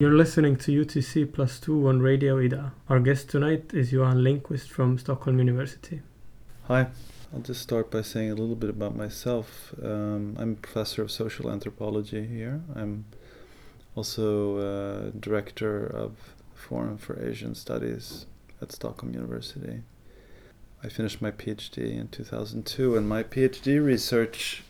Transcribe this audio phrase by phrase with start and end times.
[0.00, 2.72] You're listening to UTC Plus 2 on Radio Ida.
[2.88, 6.00] Our guest tonight is Johan Lindquist from Stockholm University.
[6.68, 6.86] Hi,
[7.34, 9.74] I'll just start by saying a little bit about myself.
[9.84, 12.62] Um, I'm a professor of social anthropology here.
[12.74, 13.04] I'm
[13.94, 16.16] also uh, director of
[16.54, 18.24] Forum for Asian Studies
[18.62, 19.82] at Stockholm University.
[20.82, 24.62] I finished my PhD in 2002, and my PhD research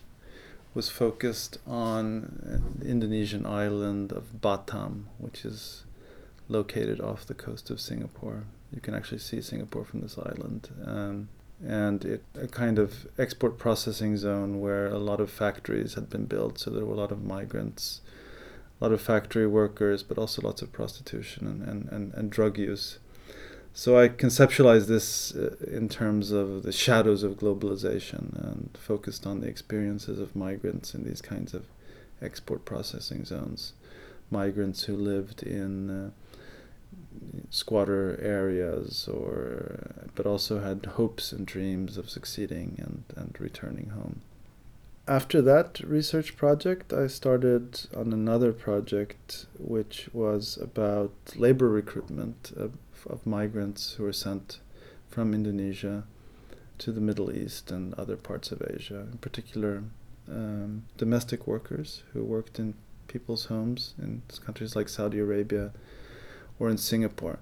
[0.73, 5.83] was focused on the Indonesian island of Batam, which is
[6.47, 8.43] located off the coast of Singapore.
[8.73, 10.69] You can actually see Singapore from this island.
[10.85, 11.29] Um,
[11.65, 16.25] and it a kind of export processing zone where a lot of factories had been
[16.25, 18.01] built, so there were a lot of migrants,
[18.79, 22.57] a lot of factory workers, but also lots of prostitution and, and, and, and drug
[22.57, 22.97] use.
[23.73, 29.39] So I conceptualized this uh, in terms of the shadows of globalization and focused on
[29.39, 31.65] the experiences of migrants in these kinds of
[32.21, 33.73] export processing zones.
[34.29, 36.09] Migrants who lived in uh,
[37.49, 44.21] squatter areas or but also had hopes and dreams of succeeding and, and returning home.
[45.07, 52.51] After that research project, I started on another project which was about labor recruitment
[53.09, 54.59] of, migrants who were sent
[55.09, 56.03] from Indonesia
[56.77, 59.83] to the Middle East and other parts of Asia, in particular
[60.29, 62.73] um, domestic workers who worked in
[63.07, 65.71] people's homes in countries like Saudi Arabia
[66.59, 67.39] or in Singapore.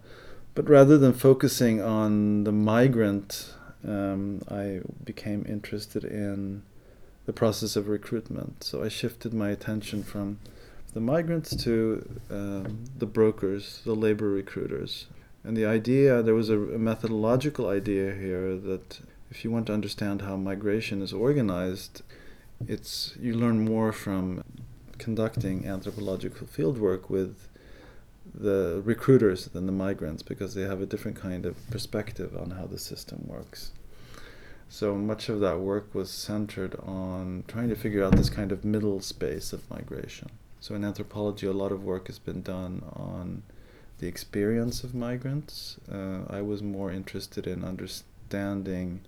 [0.55, 3.53] But rather than focusing on the migrant,
[3.87, 6.63] um, I became interested in
[7.25, 8.63] the process of recruitment.
[8.63, 10.39] So I shifted my attention from
[10.93, 15.05] the migrants to um, the brokers, the labor recruiters.
[15.43, 18.99] And the idea, there was a, a methodological idea here that
[19.31, 22.01] if you want to understand how migration is organized,
[22.67, 24.43] it's you learn more from
[24.97, 27.47] conducting anthropological fieldwork with
[28.33, 32.65] the recruiters than the migrants because they have a different kind of perspective on how
[32.65, 33.71] the system works.
[34.67, 38.63] So much of that work was centered on trying to figure out this kind of
[38.63, 40.29] middle space of migration.
[40.59, 43.41] So in anthropology, a lot of work has been done on
[43.99, 45.77] the experience of migrants.
[45.91, 49.01] Uh, I was more interested in understanding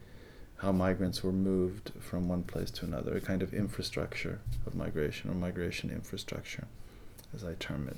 [0.58, 5.32] how migrants were moved from one place to another, a kind of infrastructure of migration
[5.32, 6.68] or migration infrastructure,
[7.34, 7.98] as I term it.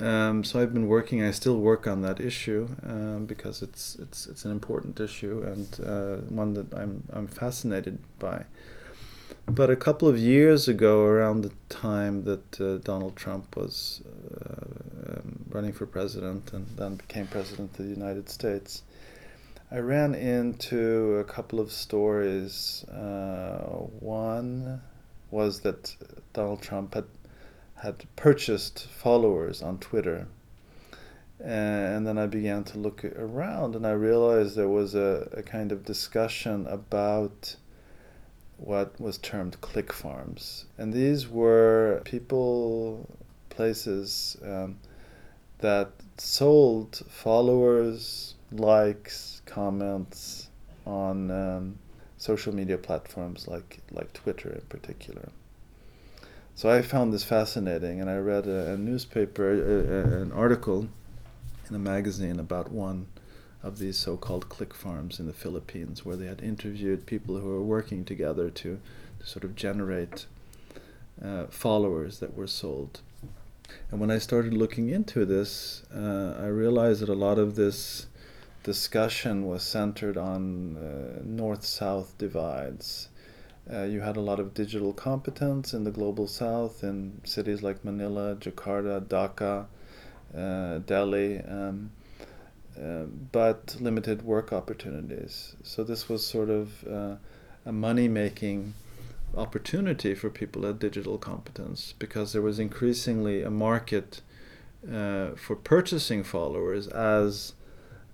[0.00, 1.22] Um, so I've been working.
[1.22, 5.86] I still work on that issue um, because it's it's it's an important issue and
[5.86, 8.44] uh, one that I'm I'm fascinated by.
[9.46, 14.02] But a couple of years ago, around the time that uh, Donald Trump was
[14.40, 18.82] uh, um, running for president and then became president of the United States,
[19.70, 22.84] I ran into a couple of stories.
[22.84, 24.80] Uh, one
[25.30, 25.94] was that
[26.32, 27.04] Donald Trump had
[27.82, 30.26] had purchased followers on Twitter.
[31.40, 35.70] And then I began to look around and I realized there was a, a kind
[35.70, 37.54] of discussion about
[38.58, 40.66] what was termed click farms.
[40.76, 43.08] And these were people,
[43.50, 44.78] places um,
[45.58, 50.48] that sold followers, likes, comments
[50.86, 51.78] on um,
[52.16, 55.28] social media platforms like, like Twitter in particular.
[56.54, 60.88] So I found this fascinating, and I read a, a newspaper, a, a, an article
[61.68, 63.06] in a magazine about one
[63.62, 67.62] of these so-called click farms in the Philippines, where they had interviewed people who were
[67.62, 68.78] working together to,
[69.20, 70.26] to sort of generate
[71.22, 73.00] uh, followers that were sold.
[73.90, 78.06] And when I started looking into this, uh, I realized that a lot of this
[78.62, 83.08] discussion was centered on uh, north south divides.
[83.70, 87.84] Uh, you had a lot of digital competence in the global south in cities like
[87.84, 89.66] Manila, Jakarta, Dhaka,
[90.34, 91.90] uh, Delhi, um,
[92.80, 95.56] uh, but limited work opportunities.
[95.62, 97.16] So this was sort of uh,
[97.66, 98.74] a money making
[99.36, 104.20] opportunity for people at digital competence because there was increasingly a market
[104.90, 107.52] uh, for purchasing followers as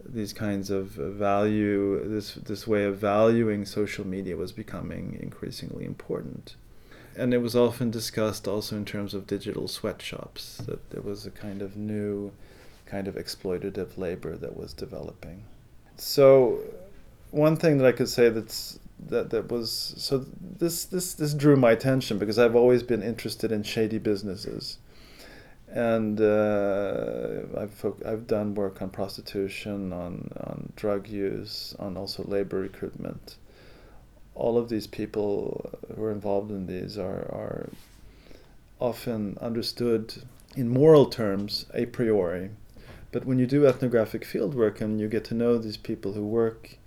[0.06, 6.56] these kinds of value this this way of valuing social media was becoming increasingly important
[7.16, 11.30] and it was often discussed also in terms of digital sweatshops that there was a
[11.30, 12.32] kind of new
[12.94, 15.42] kind of exploitative labor that was developing.
[15.96, 16.60] So
[17.32, 20.24] one thing that I could say that's that that was so
[20.62, 24.78] this this this drew my attention because I've always been interested in shady businesses,
[25.68, 30.12] and uh, I've I've done work on prostitution, on
[30.48, 33.36] on drug use, on also labor recruitment.
[34.36, 37.70] All of these people who are involved in these are are
[38.78, 40.14] often understood
[40.56, 42.50] in moral terms a priori,
[43.14, 46.78] but when you do ethnographic fieldwork and you get to know these people who work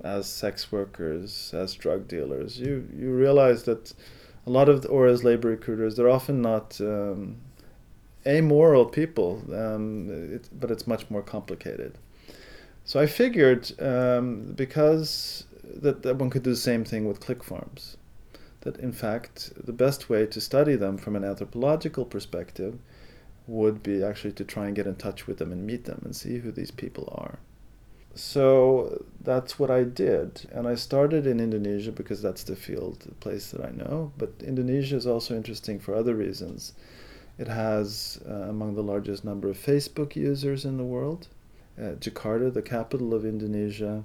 [0.00, 3.92] as sex workers, as drug dealers, you you realize that
[4.46, 7.36] a lot of the, or as labor recruiters, they're often not um,
[8.26, 11.98] amoral people, um, it, but it's much more complicated.
[12.86, 17.44] So I figured um, because that, that one could do the same thing with click
[17.44, 17.98] farms,
[18.62, 22.78] that in fact the best way to study them from an anthropological perspective
[23.46, 26.14] would be actually to try and get in touch with them and meet them and
[26.14, 27.38] see who these people are
[28.16, 30.48] so that's what I did.
[30.50, 34.12] And I started in Indonesia because that's the field, the place that I know.
[34.16, 36.72] But Indonesia is also interesting for other reasons.
[37.38, 41.28] It has uh, among the largest number of Facebook users in the world.
[41.78, 44.02] Uh, Jakarta, the capital of Indonesia,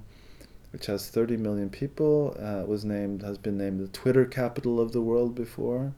[0.72, 4.92] which has 30 million people, uh, was named has been named the Twitter capital of
[4.92, 5.94] the world before,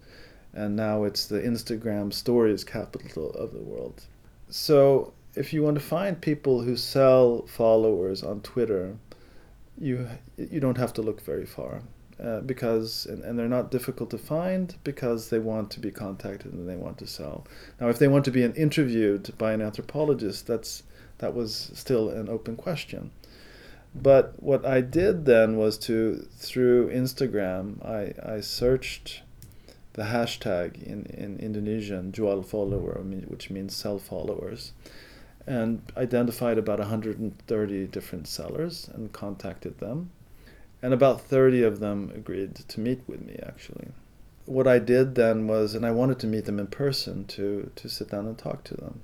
[0.55, 4.05] and now it's the Instagram stories capital of the world.
[4.49, 8.97] So if you want to find people who sell followers on Twitter,
[9.79, 11.83] you you don't have to look very far.
[12.23, 16.53] Uh, because and, and they're not difficult to find because they want to be contacted
[16.53, 17.45] and they want to sell.
[17.81, 20.85] Now, if they want to be interviewed by an anthropologist, that's
[21.19, 23.11] that was still an open question.
[23.97, 29.23] But what I did then was to through Instagram, I, I searched
[29.95, 34.73] the hashtag in, in Indonesian jual follower, which means sell followers
[35.47, 40.11] and identified about 130 different sellers and contacted them.
[40.83, 43.89] And about 30 of them agreed to meet with me, actually.
[44.47, 47.89] What I did then was, and I wanted to meet them in person to, to
[47.89, 49.01] sit down and talk to them.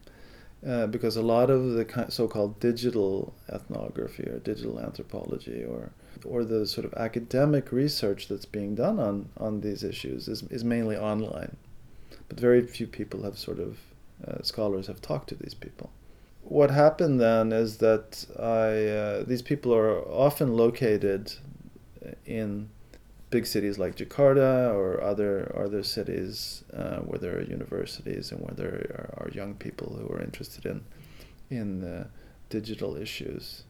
[0.67, 5.91] Uh, because a lot of the so called digital ethnography or digital anthropology or,
[6.25, 10.65] or the sort of academic research that's being done on, on these issues is, is
[10.65, 11.57] mainly online.
[12.29, 13.79] But very few people have sort of,
[14.27, 15.91] uh, scholars have talked to these people
[16.43, 21.33] what happened then is that I uh, these people are often located
[22.27, 22.71] in
[23.31, 28.55] big cities like Jakarta or other other cities uh, where there are universities and where
[28.55, 30.85] there are, are young people who are interested in
[31.51, 32.07] in uh,
[32.49, 33.65] digital issues.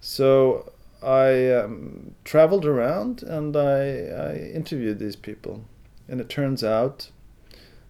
[0.00, 5.64] So I um, traveled around and I, I interviewed these people,
[6.08, 7.10] and it turns out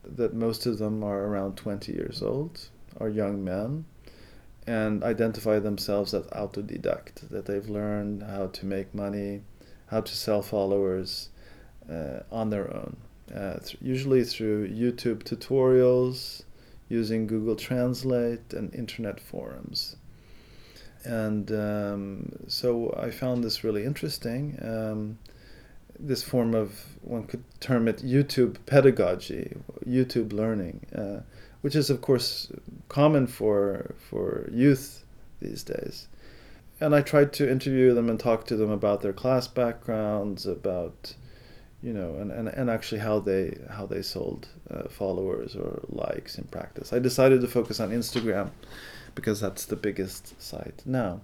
[0.04, 3.84] that most of them are around 20 years old, are young men
[4.66, 9.42] and identify themselves as autodidact, that they've learned how to make money,
[9.86, 11.30] how to sell followers
[11.90, 12.96] uh, on their own,
[13.34, 16.42] uh, th- usually through YouTube tutorials,
[16.88, 19.96] using Google Translate and internet forums.
[21.04, 24.58] And um, so I found this really interesting.
[24.62, 25.18] Um,
[25.98, 30.86] this form of, one could term it YouTube pedagogy, YouTube learning.
[30.94, 31.20] Uh,
[31.60, 32.50] which is of course
[32.88, 35.04] common for for youth
[35.40, 36.08] these days.
[36.80, 41.14] And I tried to interview them and talk to them about their class backgrounds, about
[41.82, 46.38] you know, and, and, and actually how they how they sold uh, followers or likes
[46.38, 46.92] in practice.
[46.92, 48.50] I decided to focus on Instagram
[49.14, 51.20] because that's the biggest site now.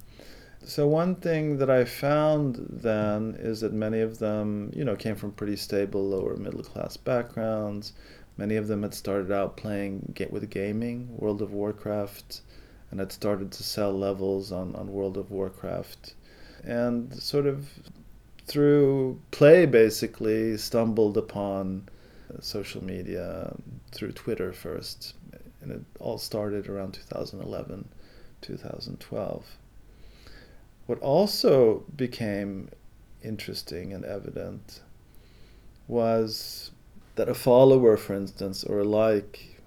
[0.65, 5.15] So one thing that I found then is that many of them, you know, came
[5.15, 7.93] from pretty stable lower middle class backgrounds,
[8.39, 12.43] Many of them had started out playing get with gaming, World of Warcraft,
[12.91, 16.15] and had started to sell levels on, on World of Warcraft.
[16.63, 17.69] And sort of
[18.47, 21.89] through play, basically, stumbled upon
[22.31, 23.57] uh, social media
[23.91, 25.15] through Twitter first,
[25.67, 27.89] and it all started around 2011,
[28.41, 29.45] 2012.
[30.87, 32.71] What also became
[33.23, 34.81] interesting and evident
[35.89, 36.71] was
[37.17, 39.61] that a follower, for instance, or a like,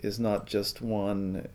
[0.00, 1.48] is not just one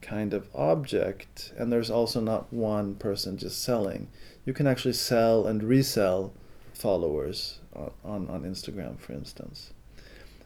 [0.00, 4.08] kind of object, and there's also not one person just selling.
[4.44, 6.32] You can actually sell and resell
[6.72, 9.72] followers on, on, Instagram, for instance.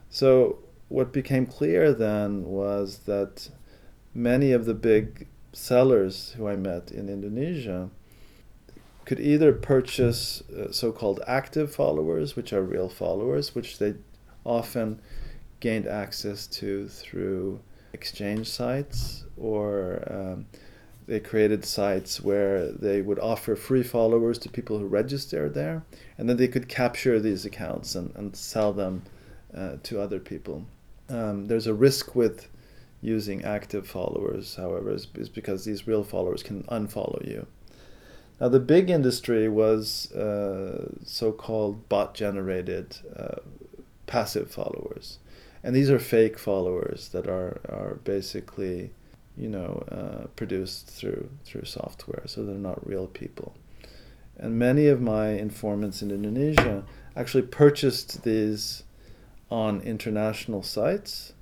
[0.09, 0.59] So,
[0.93, 3.49] what became clear then was that
[4.15, 7.89] many of the big sellers who I met in Indonesia
[9.05, 13.95] could either purchase uh, so called active followers, which are real followers, which they
[14.45, 15.01] often
[15.61, 17.61] gained access to through
[17.93, 20.47] exchange sites or um,
[21.07, 25.85] they created sites where they would offer free followers to people who registered there,
[26.17, 29.03] and then they could capture these accounts and, and sell them
[29.57, 30.65] uh, to other people.
[31.13, 32.49] Um, there's a risk with
[33.01, 37.47] using active followers, however, is, is, because these real followers can unfollow you.
[38.41, 43.41] Now, the big industry was uh, so called bot generated uh,
[44.07, 45.19] passive followers.
[45.63, 48.91] And these are fake followers that are, are basically
[49.37, 53.55] you know, uh, produced through through software, so they're not real people.
[54.37, 56.85] And many of my informants in Indonesia
[57.17, 58.83] actually purchased these
[59.53, 61.35] on international sites,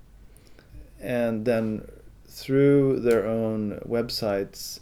[1.00, 1.86] and then
[2.26, 4.80] through their own websites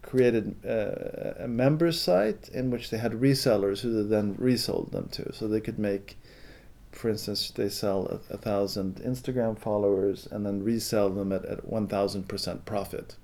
[0.00, 5.30] created uh, a member site in which they had resellers who then resold them to,
[5.34, 6.16] so they could make
[6.92, 11.68] for instance, they sell a, a, thousand Instagram followers and then resell them at, at
[11.68, 13.16] 1000% profit.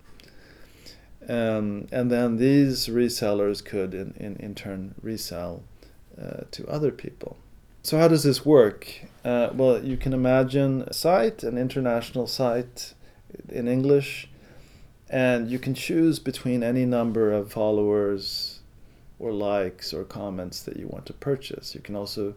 [1.29, 5.63] Um, and then these resellers could, in, in, in turn, resell
[6.21, 7.37] uh, to other people.
[7.83, 8.89] So, how does this work?
[9.25, 12.93] Uh, well, you can imagine a site, an international site
[13.49, 14.29] in English,
[15.09, 18.61] and you can choose between any number of followers
[19.19, 21.75] or likes or comments that you want to purchase.
[21.75, 22.35] You can also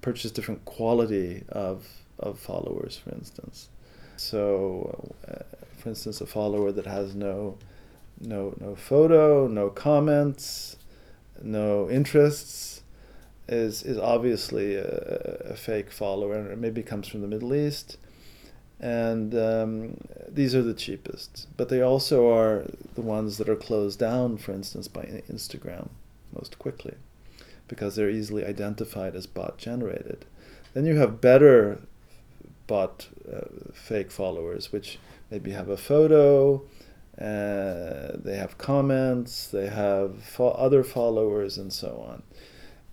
[0.00, 1.86] purchase different quality of
[2.20, 3.68] of followers, for instance.
[4.16, 5.42] So, uh,
[5.76, 7.58] for instance, a follower that has no
[8.20, 10.76] no no photo, no comments,
[11.42, 12.77] no interests
[13.48, 14.86] is is obviously a,
[15.50, 17.96] a fake follower, and maybe comes from the Middle East.
[18.80, 19.96] And um,
[20.28, 22.64] these are the cheapest, but they also are
[22.94, 25.88] the ones that are closed down, for instance, by Instagram
[26.32, 26.94] most quickly
[27.68, 30.24] because they're easily identified as bot generated.
[30.74, 31.80] Then you have better
[32.66, 34.98] bot uh, fake followers, which
[35.30, 36.62] maybe have a photo,
[37.20, 42.22] uh, they have comments, they have fo- other followers, and so on,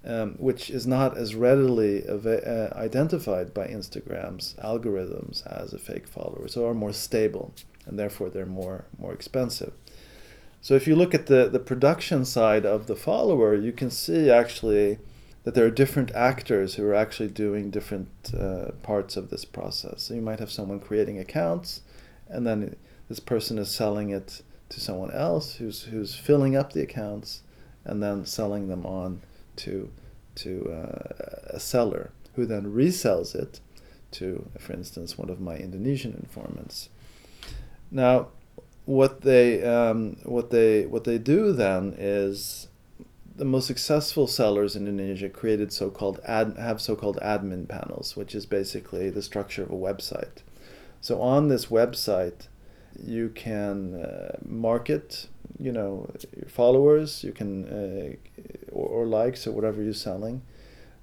[0.06, 6.08] um, which is not as readily av- uh, identified by Instagram's algorithms as a fake
[6.08, 7.54] follower, so are more stable,
[7.86, 9.74] and therefore they're more more expensive.
[10.62, 14.32] So if you look at the, the production side of the follower, you can see
[14.32, 14.98] actually
[15.44, 20.02] that there are different actors who are actually doing different uh, parts of this process.
[20.02, 21.82] So you might have someone creating accounts,
[22.28, 22.76] and then
[23.10, 27.44] this person is selling it to someone else who's who's filling up the accounts,
[27.84, 29.22] and then selling them on
[29.58, 29.92] to
[30.36, 33.62] to uh, a seller who then resells it
[34.12, 36.90] to, for instance, one of my Indonesian informants.
[37.92, 38.28] Now,
[38.86, 42.68] what they um, what they what they do then is
[43.36, 48.46] the most successful sellers in Indonesia created so-called ad, have so-called admin panels, which is
[48.46, 50.38] basically the structure of a website.
[51.02, 52.48] So on this website,
[53.04, 55.28] you can uh, market,
[55.60, 56.10] you know,
[56.48, 58.16] followers, you can uh,
[58.72, 60.42] or, or, likes or whatever you're selling,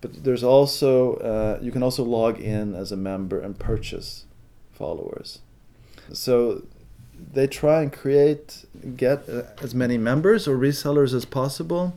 [0.01, 4.27] but there's also uh, you can also log in as a member and purchase
[4.73, 5.41] followers.
[6.13, 6.63] So
[7.33, 8.65] they try and create
[8.97, 11.95] get uh, as many members or resellers as possible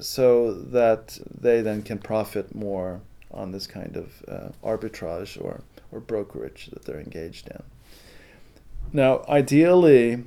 [0.00, 5.60] so that they then can profit more on this kind of uh, arbitrage or,
[5.92, 7.62] or brokerage that they're engaged in.
[8.92, 10.24] Now, ideally,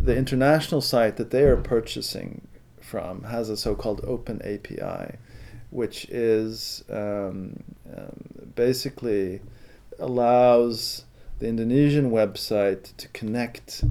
[0.00, 2.46] the international site that they are purchasing
[2.80, 5.16] from has a so called open API,
[5.70, 7.62] which is um,
[7.96, 9.40] um, basically
[9.98, 11.04] allows
[11.38, 13.84] the Indonesian website to connect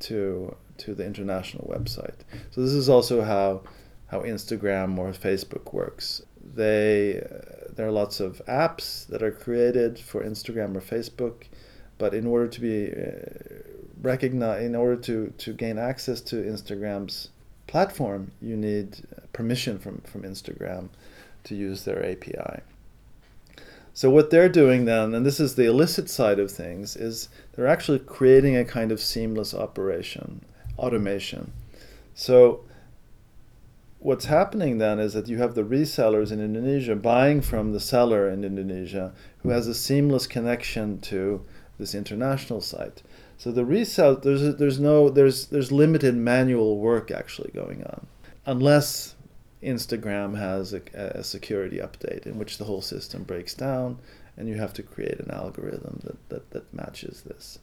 [0.00, 2.20] to to the international website.
[2.50, 3.62] So this is also how
[4.06, 6.22] how Instagram or Facebook works.
[6.42, 11.44] They uh, there are lots of apps that are created for Instagram or Facebook,
[11.98, 13.73] but in order to be uh,
[14.04, 17.30] recognized, in order to to gain access to Instagram's
[17.66, 20.90] platform, you need permission from from Instagram
[21.44, 22.62] to use their API.
[23.96, 27.68] So what they're doing then, and this is the illicit side of things, is they're
[27.68, 30.44] actually creating a kind of seamless operation,
[30.76, 31.52] automation.
[32.12, 32.64] So
[34.00, 38.28] what's happening then is that you have the resellers in Indonesia buying from the seller
[38.28, 41.44] in Indonesia who has a seamless connection to
[41.78, 43.02] this international site.
[43.38, 48.06] So the resell there's there's no there's there's limited manual work actually going on,
[48.46, 49.14] unless
[49.62, 53.98] Instagram has a, a security update in which the whole system breaks down,
[54.36, 57.58] and you have to create an algorithm that that, that matches this.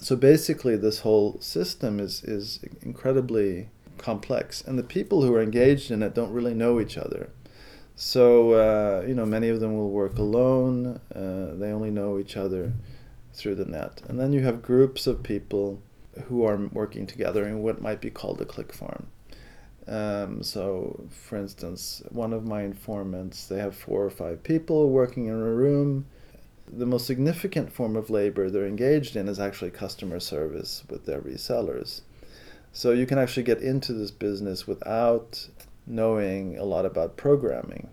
[0.00, 3.68] So basically, this whole system is is incredibly
[3.98, 7.30] complex, and the people who are engaged in it don't really know each other.
[7.94, 11.00] So uh, you know, many of them will work alone.
[11.14, 12.72] Uh, they only know each other
[13.38, 14.02] through the net.
[14.08, 15.80] And then you have groups of people
[16.24, 19.06] who are working together in what might be called a click farm.
[19.86, 25.26] Um, so, for instance, one of my informants, they have four or five people working
[25.26, 26.06] in a room.
[26.70, 31.22] The most significant form of labor they're engaged in is actually customer service with their
[31.22, 32.02] resellers.
[32.72, 35.48] So, you can actually get into this business without
[35.86, 37.88] knowing a lot about programming.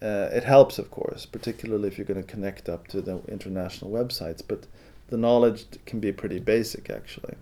[0.00, 3.90] Uh, it helps, of course, particularly if you're going to connect up to the international
[3.90, 4.66] websites, but
[5.08, 7.34] the knowledge can be pretty basic actually.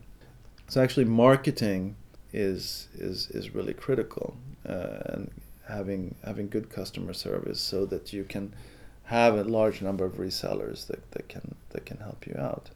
[0.68, 1.96] So actually, marketing
[2.32, 4.36] is is is really critical,
[4.68, 5.30] uh, and
[5.68, 8.52] having having good customer service so that you can
[9.04, 12.70] have a large number of resellers that, that can that can help you out.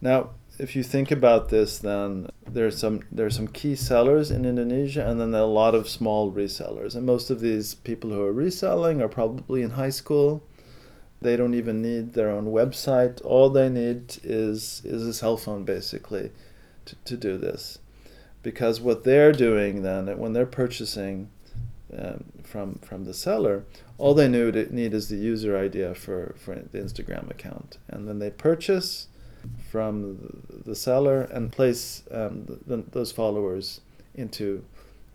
[0.00, 5.08] Now, if you think about this, then there's some there's some key sellers in Indonesia,
[5.08, 6.94] and then a lot of small resellers.
[6.94, 10.42] And most of these people who are reselling are probably in high school.
[11.22, 13.24] They don't even need their own website.
[13.24, 16.30] All they need is is a cell phone, basically,
[16.84, 17.78] to, to do this.
[18.42, 21.30] Because what they're doing then, when they're purchasing
[21.96, 23.64] um, from from the seller,
[23.98, 28.30] all they need is the user idea for, for the Instagram account, and then they
[28.30, 29.08] purchase
[29.70, 33.80] from the seller and place um, the, those followers
[34.14, 34.64] into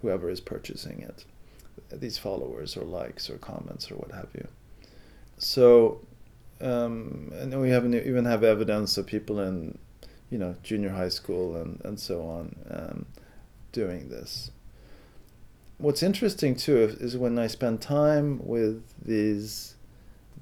[0.01, 1.25] whoever is purchasing it.
[1.91, 4.47] These followers or likes or comments or what have you.
[5.37, 5.99] So,
[6.61, 9.77] um, and we have even have evidence of people in,
[10.29, 13.05] you know, junior high school and, and so on um,
[13.73, 14.51] doing this.
[15.77, 19.74] What's interesting too is when I spend time with these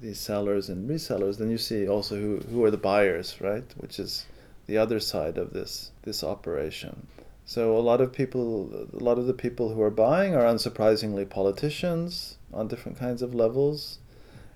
[0.00, 3.64] these sellers and resellers, then you see also who, who are the buyers, right?
[3.76, 4.26] Which is
[4.66, 7.06] the other side of this this operation.
[7.46, 11.28] So a lot of people, a lot of the people who are buying are unsurprisingly
[11.28, 13.98] politicians on different kinds of levels,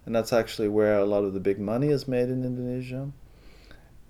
[0.07, 3.13] and that's actually where a lot of the big money is made in Indonesia.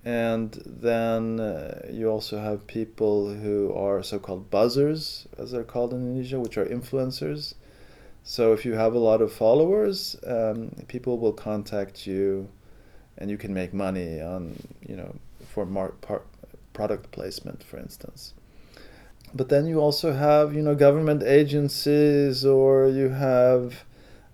[0.05, 5.99] And then uh, you also have people who are so-called buzzers, as they're called in
[5.99, 7.55] Indonesia, which are influencers.
[8.23, 12.49] So if you have a lot of followers, um, people will contact you,
[13.17, 14.55] and you can make money on
[14.87, 15.15] you know
[15.47, 16.23] for mar- par-
[16.73, 18.33] product placement, for instance.
[19.33, 23.83] But then you also have you know government agencies, or you have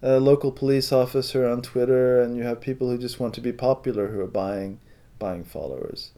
[0.02, 3.52] a local police officer on Twitter, and you have people who just want to be
[3.52, 4.80] popular who are buying
[5.20, 6.12] buying followers.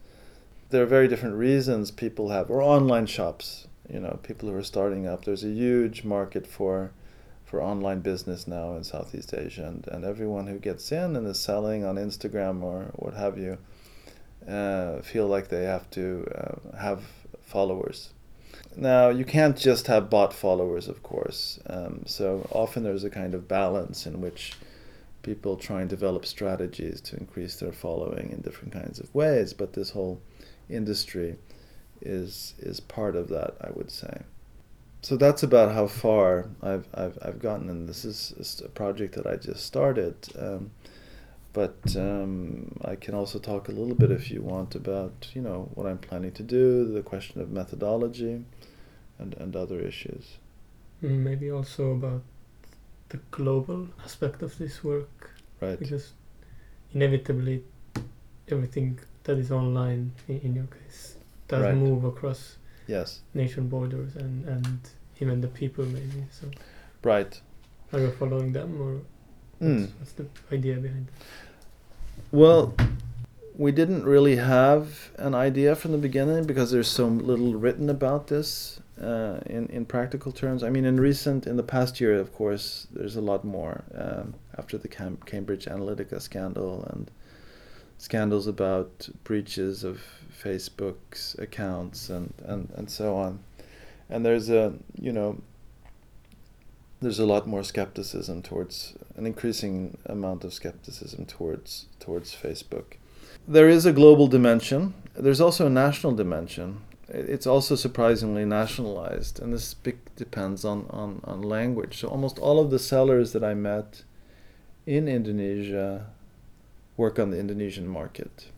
[0.70, 3.66] There are very different reasons people have, or online shops.
[3.88, 5.24] You know, people who are starting up.
[5.24, 6.92] There's a huge market for
[7.48, 11.40] for online business now in Southeast Asia, and, and everyone who gets in and is
[11.40, 13.56] selling on Instagram or what have you
[14.46, 17.02] uh, feel like they have to uh, have
[17.40, 18.10] followers.
[18.76, 21.58] Now, you can't just have bot followers, of course.
[21.66, 24.52] Um, so often there's a kind of balance in which
[25.22, 29.72] people try and develop strategies to increase their following in different kinds of ways, but
[29.72, 30.20] this whole
[30.68, 31.36] industry
[32.02, 34.20] is is part of that, I would say
[35.08, 39.26] so that's about how far I've, I've, I've gotten, and this is a project that
[39.26, 40.14] I just started.
[40.38, 40.70] Um,
[41.54, 45.70] but um, I can also talk a little bit, if you want, about you know
[45.74, 48.44] what I'm planning to do, the question of methodology,
[49.18, 50.36] and and other issues.
[51.00, 52.22] Maybe also about
[53.08, 55.30] the global aspect of this work,
[55.62, 55.78] right?
[55.78, 56.12] Because
[56.92, 57.64] inevitably,
[58.48, 61.16] everything that is online, in, in your case,
[61.48, 61.74] does right.
[61.74, 64.80] move across yes nation borders and and
[65.20, 66.50] even the people maybe so
[67.02, 67.40] right
[67.92, 68.92] are you following them or
[69.58, 69.90] what's, mm.
[69.98, 71.14] what's the idea behind it
[72.32, 72.74] well
[73.56, 78.28] we didn't really have an idea from the beginning because there's so little written about
[78.28, 80.62] this uh, in in practical terms.
[80.62, 84.34] I mean, in recent, in the past year, of course, there's a lot more um,
[84.56, 87.10] after the Cam- Cambridge Analytica scandal and
[87.98, 90.00] scandals about breaches of
[90.42, 93.40] Facebook's accounts and, and, and so on.
[94.10, 95.42] And there's a, you know,
[97.00, 102.96] there's a lot more skepticism towards an increasing amount of skepticism towards towards Facebook.
[103.46, 104.94] There is a global dimension.
[105.14, 106.82] There's also a national dimension.
[107.08, 109.74] It's also surprisingly nationalized, and this
[110.16, 111.98] depends on, on, on language.
[111.98, 114.02] So almost all of the sellers that I met
[114.84, 116.06] in Indonesia
[116.98, 118.48] work on the Indonesian market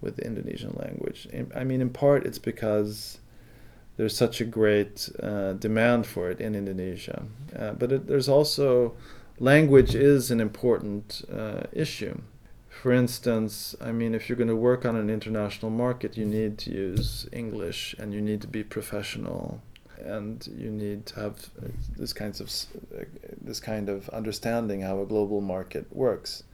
[0.00, 1.28] with the Indonesian language.
[1.54, 3.18] I mean, in part, it's because
[3.98, 7.24] there's such a great uh, demand for it in Indonesia.
[7.54, 8.94] Uh, but it, there's also
[9.40, 12.18] language is an important uh, issue.
[12.70, 16.58] For instance, I mean, if you're going to work on an international market, you need
[16.58, 19.60] to use English and you need to be professional
[19.98, 22.48] and you need to have uh, this kinds of
[22.96, 23.04] uh,
[23.40, 26.44] this kind of understanding how a global market works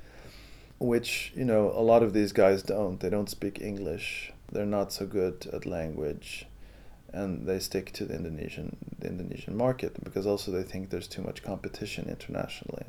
[0.79, 4.95] which you know a lot of these guys don't they don't speak english they're not
[4.95, 6.47] so good at language
[7.15, 11.23] and they stick to the Indonesian the Indonesian market because also they think there's too
[11.23, 12.87] much competition internationally.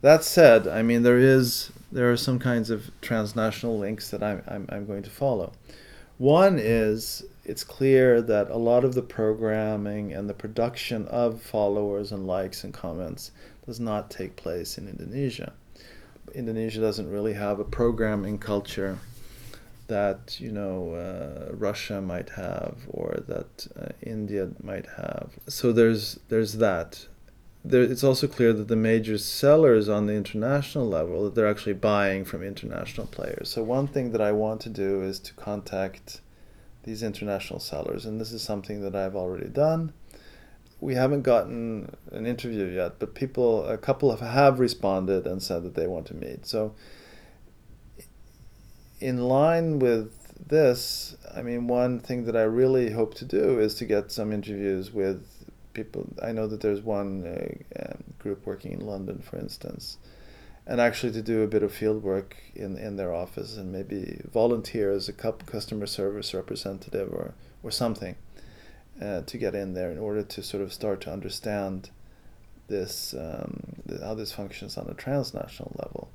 [0.00, 4.42] That said, I mean there is there are some kinds of transnational links that I'm
[4.48, 5.52] I'm, I'm going to follow.
[6.18, 12.12] One is it's clear that a lot of the programming and the production of followers
[12.12, 13.32] and likes and comments
[13.66, 15.52] does not take place in Indonesia.
[16.34, 18.98] Indonesia doesn't really have a programming culture
[19.90, 25.32] that you know uh, Russia might have or that uh, India might have.
[25.46, 27.06] So there's there's that.
[27.62, 31.74] There, it's also clear that the major sellers on the international level that they're actually
[31.74, 33.50] buying from international players.
[33.50, 36.22] So one thing that I want to do is to contact
[36.84, 39.92] these international sellers, and this is something that I've already done.
[40.80, 45.62] We haven't gotten an interview yet, but people, a couple have, have responded and said
[45.64, 46.46] that they want to meet.
[46.46, 46.74] So
[49.00, 50.12] in line with
[50.48, 54.32] this, I mean, one thing that I really hope to do is to get some
[54.32, 55.26] interviews with
[55.72, 56.08] people.
[56.22, 59.98] I know that there's one uh, um, group working in London, for instance,
[60.66, 64.20] and actually to do a bit of field work in, in their office and maybe
[64.32, 68.16] volunteer as a customer service representative or, or something
[69.00, 71.90] uh, to get in there in order to sort of start to understand
[72.68, 73.60] this um,
[74.00, 76.10] how this functions on a transnational level.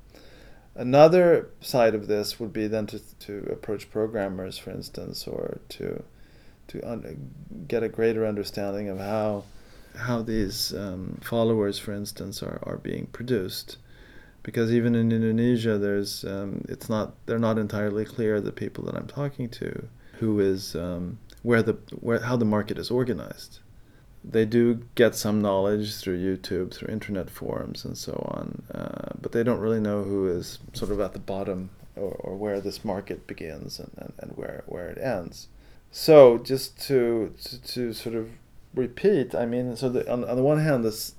[0.75, 6.03] Another side of this would be then to, to approach programmers, for instance, or to
[6.67, 7.31] to un-
[7.67, 9.43] get a greater understanding of how
[9.95, 13.77] how these um, followers, for instance, are, are being produced.
[14.43, 18.95] Because even in Indonesia, there's um, it's not they're not entirely clear the people that
[18.95, 19.87] I'm talking to
[20.19, 23.59] who is um, where the where how the market is organized
[24.27, 29.31] they do get some knowledge through YouTube, through internet forums, and so on, uh, but
[29.31, 32.83] they don't really know who is sort of at the bottom or, or where this
[32.83, 35.47] market begins and, and, and where, where it ends.
[35.91, 38.29] So, just to, to, to sort of
[38.73, 41.13] repeat, I mean, so the, on, on the one hand, this,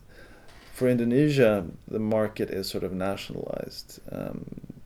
[0.74, 4.00] for Indonesia, the market is sort of nationalized.
[4.12, 4.44] Um,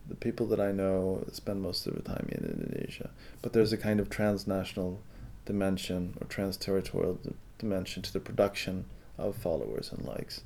[0.08, 3.10] the people that I know spend most of the time in Indonesia,
[3.42, 5.00] but there's a kind of transnational
[5.46, 7.18] dimension or trans-territorial
[7.60, 8.84] dimension to the production
[9.18, 10.42] of followers and likes.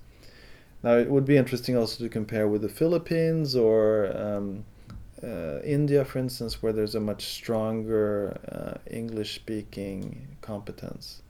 [0.83, 4.65] Now, it would be interesting also to compare with the Philippines or um,
[5.23, 11.23] uh, India, for instance, where there's a much stronger uh, English speaking competence.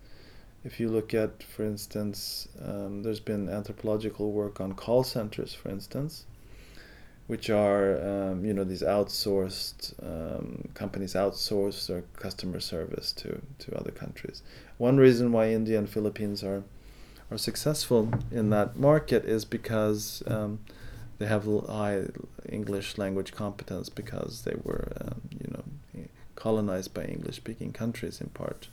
[0.64, 5.68] If you look at, for instance, um, there's been anthropological work on call centers, for
[5.68, 6.24] instance,
[7.26, 13.74] which are um, you know these outsourced um, companies outsource their customer service to to
[13.76, 14.42] other countries.
[14.78, 16.64] One reason why India and Philippines are
[17.30, 20.60] are successful in that market is because um,
[21.18, 22.04] they have high
[22.48, 25.64] English language competence because they were um, you know
[26.34, 28.68] colonized by English speaking countries in part.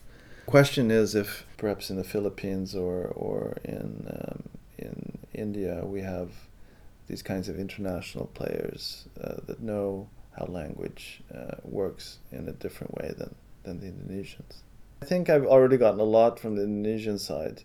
[0.46, 4.44] Question is if perhaps in the Philippines or or in um,
[4.78, 6.32] in India we have
[7.08, 12.94] these kinds of international players uh, that know how language uh, works in a different
[12.96, 14.62] way than, than the Indonesians.
[15.02, 17.64] I think I've already gotten a lot from the Indonesian side,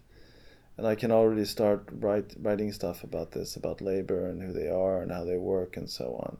[0.76, 4.68] and I can already start write, writing stuff about this, about labor and who they
[4.68, 6.38] are and how they work and so on.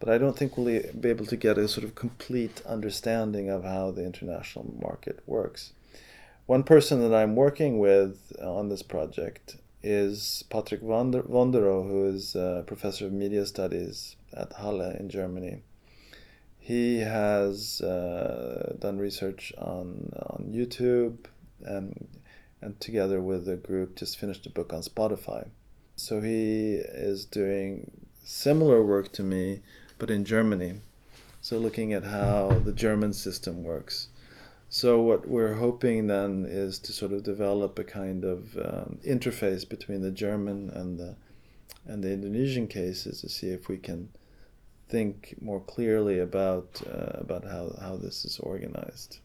[0.00, 3.62] But I don't think we'll be able to get a sort of complete understanding of
[3.62, 5.72] how the international market works.
[6.46, 12.64] One person that I'm working with on this project is Patrick Vonderau, who is a
[12.66, 15.62] professor of media studies at Halle in Germany.
[16.58, 21.26] He has uh, done research on, on YouTube
[21.64, 22.08] and,
[22.60, 25.48] and together with a group just finished a book on Spotify.
[25.96, 27.90] So he is doing
[28.22, 29.62] similar work to me,
[29.98, 30.80] but in Germany.
[31.40, 34.08] So looking at how the German system works.
[34.74, 39.68] So what we're hoping then is to sort of develop a kind of um, interface
[39.68, 41.14] between the German and the
[41.84, 44.08] and the Indonesian cases to see if we can
[44.88, 49.18] think more clearly about uh, about how, how this is organized.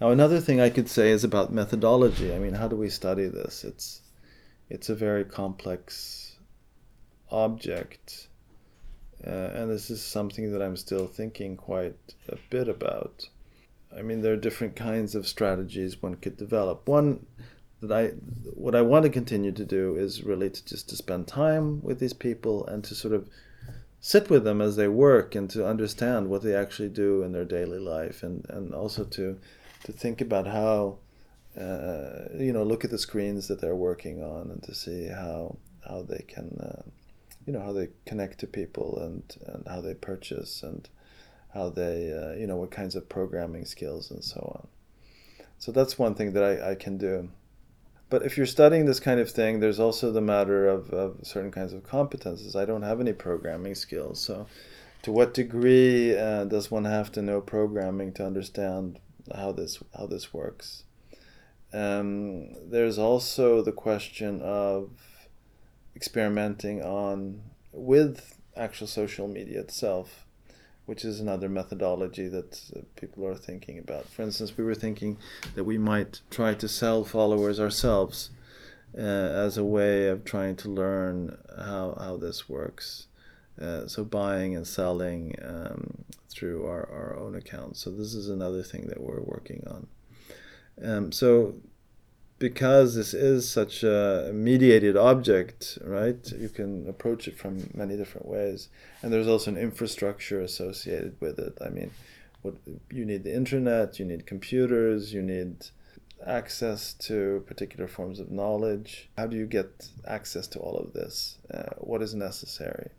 [0.00, 2.34] Now another thing I could say is about methodology.
[2.34, 3.62] I mean, how do we study this?
[3.62, 4.00] It's
[4.70, 6.38] it's a very complex
[7.30, 8.28] object,
[9.22, 13.28] uh, and this is something that I'm still thinking quite a bit about.
[13.96, 16.88] I mean, there are different kinds of strategies one could develop.
[16.88, 17.26] One
[17.80, 18.08] that I,
[18.54, 21.98] what I want to continue to do is really to just to spend time with
[21.98, 23.28] these people and to sort of
[24.00, 27.44] sit with them as they work and to understand what they actually do in their
[27.44, 29.38] daily life and, and also to
[29.84, 30.98] to think about how
[31.58, 35.56] uh, you know look at the screens that they're working on and to see how
[35.88, 36.82] how they can uh,
[37.46, 40.88] you know how they connect to people and and how they purchase and
[41.56, 44.68] how they, uh, you know, what kinds of programming skills and so on.
[45.58, 47.30] So that's one thing that I, I can do.
[48.08, 51.50] But if you're studying this kind of thing, there's also the matter of, of certain
[51.50, 52.54] kinds of competences.
[52.54, 54.20] I don't have any programming skills.
[54.20, 54.46] So,
[55.02, 59.00] to what degree uh, does one have to know programming to understand
[59.34, 60.84] how this how this works?
[61.72, 64.90] Um, there's also the question of
[65.96, 67.42] experimenting on
[67.72, 70.25] with actual social media itself
[70.86, 74.08] which is another methodology that uh, people are thinking about.
[74.08, 75.18] For instance, we were thinking
[75.54, 78.30] that we might try to sell followers ourselves
[78.96, 83.08] uh, as a way of trying to learn how, how this works.
[83.60, 87.80] Uh, so buying and selling um, through our, our own accounts.
[87.80, 89.86] So this is another thing that we're working on.
[90.82, 91.54] Um, so
[92.38, 96.30] because this is such a mediated object, right?
[96.38, 98.68] You can approach it from many different ways,
[99.02, 101.56] and there's also an infrastructure associated with it.
[101.64, 101.90] I mean,
[102.42, 102.54] what
[102.90, 105.66] you need the internet, you need computers, you need
[106.26, 109.08] access to particular forms of knowledge.
[109.16, 111.38] How do you get access to all of this?
[111.52, 112.90] Uh, what is necessary?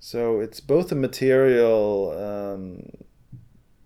[0.00, 3.04] So it's both a material um,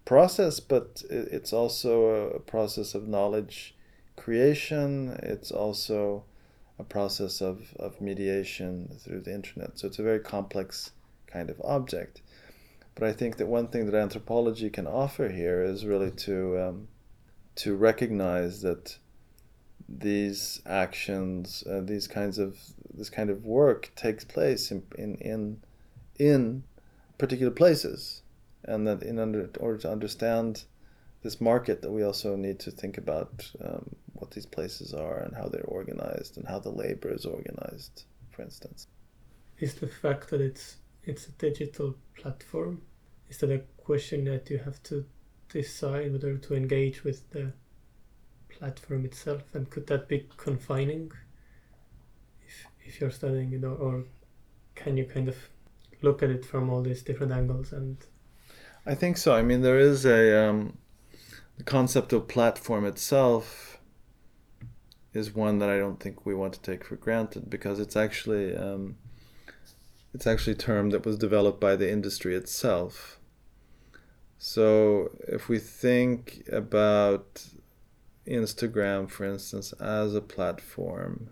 [0.04, 3.74] process, but it's also a process of knowledge
[4.16, 6.24] creation, it's also
[6.78, 9.78] a process of, of mediation through the internet.
[9.78, 10.92] So it's a very complex
[11.26, 12.22] kind of object.
[12.94, 16.88] But I think that one thing that anthropology can offer here is really to um,
[17.54, 18.98] to recognize that
[19.88, 22.58] these actions, uh, these kinds of
[22.92, 25.62] this kind of work takes place in in in,
[26.18, 26.64] in
[27.16, 28.22] particular places,
[28.64, 30.64] and that in under, order to understand
[31.22, 35.34] this market that we also need to think about um, what these places are and
[35.34, 38.88] how they're organized and how the labor is organized, for instance.
[39.58, 42.82] Is the fact that it's it's a digital platform,
[43.28, 45.04] is that a question that you have to
[45.48, 47.52] decide whether to engage with the
[48.48, 51.10] platform itself and could that be confining
[52.46, 54.04] if if you're studying it or, or
[54.74, 55.36] can you kind of
[56.02, 57.96] look at it from all these different angles and
[58.84, 59.34] I think so.
[59.34, 60.76] I mean, there is a um,
[61.56, 63.78] the concept of platform itself
[65.12, 68.56] is one that I don't think we want to take for granted because it's actually
[68.56, 68.96] um,
[70.14, 73.18] it's actually a term that was developed by the industry itself.
[74.38, 77.46] So if we think about
[78.26, 81.30] Instagram, for instance, as a platform,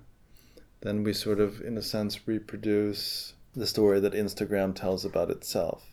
[0.81, 5.85] then we sort of, in a sense, reproduce the story that Instagram tells about itself.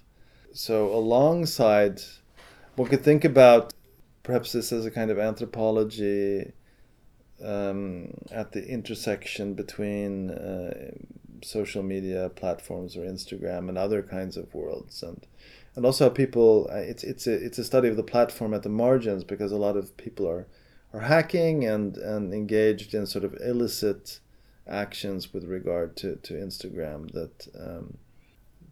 [0.53, 2.01] So alongside,
[2.75, 3.73] one could think about
[4.27, 6.51] perhaps this is a kind of anthropology
[7.41, 10.91] um, at the intersection between uh,
[11.41, 15.25] social media platforms or Instagram and other kinds of worlds and
[15.75, 18.69] and also people uh, it's it's a it's a study of the platform at the
[18.69, 20.45] margins because a lot of people are
[20.91, 24.19] are hacking and and engaged in sort of illicit
[24.67, 27.97] actions with regard to, to Instagram that um,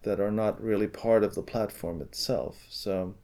[0.02, 2.58] that are not really part of the platform itself.
[2.68, 3.16] So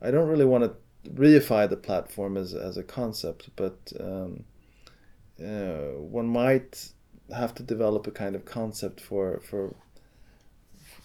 [0.00, 0.76] I don't really want to
[1.14, 4.44] reify the platform as, as a concept, but um,
[5.42, 6.90] uh, one might
[7.34, 9.74] have to develop a kind of concept for for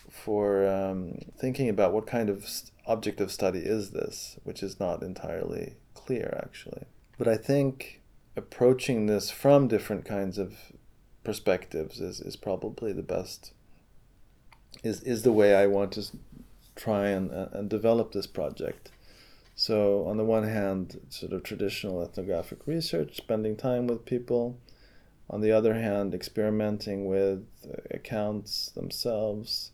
[0.10, 2.46] for um, thinking about what kind of
[2.86, 6.86] object of study is this, which is not entirely clear actually.
[7.18, 8.02] But I think
[8.36, 10.56] approaching this from different kinds of
[11.24, 13.54] perspectives is, is probably the best
[14.84, 16.04] is is the way I want to
[16.76, 18.92] try and, and develop this project.
[19.56, 24.58] So, on the one hand, sort of traditional ethnographic research, spending time with people.
[25.30, 27.46] On the other hand, experimenting with
[27.90, 29.72] accounts themselves.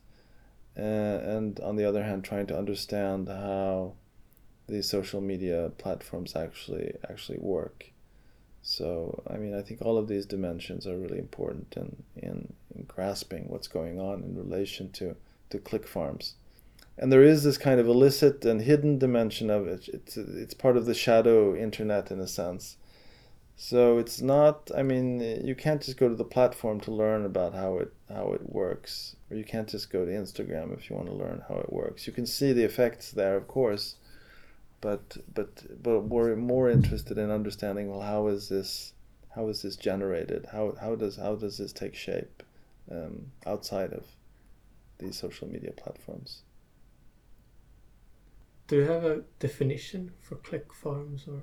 [0.77, 3.93] Uh, and on the other hand, trying to understand how
[4.67, 7.91] these social media platforms actually actually work.
[8.61, 12.83] So I mean I think all of these dimensions are really important in, in, in
[12.83, 15.15] grasping what's going on in relation to,
[15.49, 16.35] to click farms.
[16.97, 19.87] And there is this kind of illicit and hidden dimension of it.
[19.89, 22.77] It's it's part of the shadow internet in a sense.
[23.55, 24.71] So it's not.
[24.75, 28.33] I mean, you can't just go to the platform to learn about how it how
[28.33, 31.55] it works, or you can't just go to Instagram if you want to learn how
[31.55, 32.07] it works.
[32.07, 33.95] You can see the effects there, of course,
[34.81, 38.93] but but but we're more interested in understanding well how is this
[39.35, 42.43] how is this generated how how does how does this take shape
[42.91, 44.05] um, outside of
[44.99, 46.43] these social media platforms
[48.67, 51.41] do you have a definition for click farms or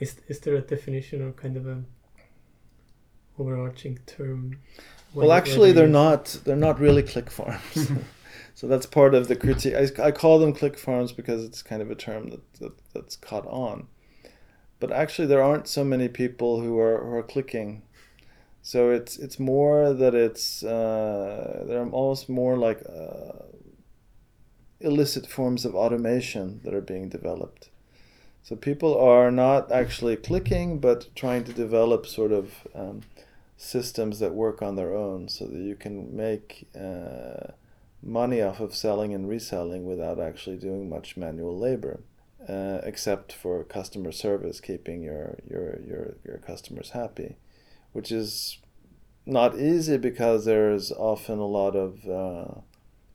[0.00, 1.82] is is there a definition or kind of a
[3.38, 4.58] overarching term
[5.14, 7.92] well actually they're not they're not really click farms
[8.58, 9.76] So that's part of the critique.
[9.76, 13.14] I, I call them click farms because it's kind of a term that, that that's
[13.14, 13.86] caught on.
[14.80, 17.82] But actually, there aren't so many people who are who are clicking.
[18.62, 23.44] So it's it's more that it's uh, they're almost more like uh,
[24.80, 27.70] illicit forms of automation that are being developed.
[28.42, 33.02] So people are not actually clicking, but trying to develop sort of um,
[33.56, 36.68] systems that work on their own, so that you can make.
[36.74, 37.52] Uh,
[38.02, 42.00] money off of selling and reselling without actually doing much manual labor,
[42.48, 47.36] uh, except for customer service, keeping your, your, your, your customers happy,
[47.92, 48.58] which is
[49.26, 52.60] not easy because there's often a lot of uh,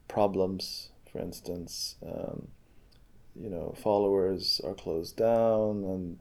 [0.07, 0.89] problems.
[1.13, 2.47] For instance, um,
[3.39, 6.19] you know, followers are closed down, and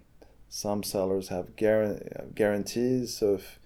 [0.48, 3.16] some sellers have guarantees.
[3.16, 3.58] So if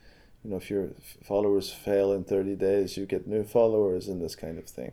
[0.44, 0.90] you know if your
[1.24, 4.92] followers fail in 30 days you get new followers and this kind of thing.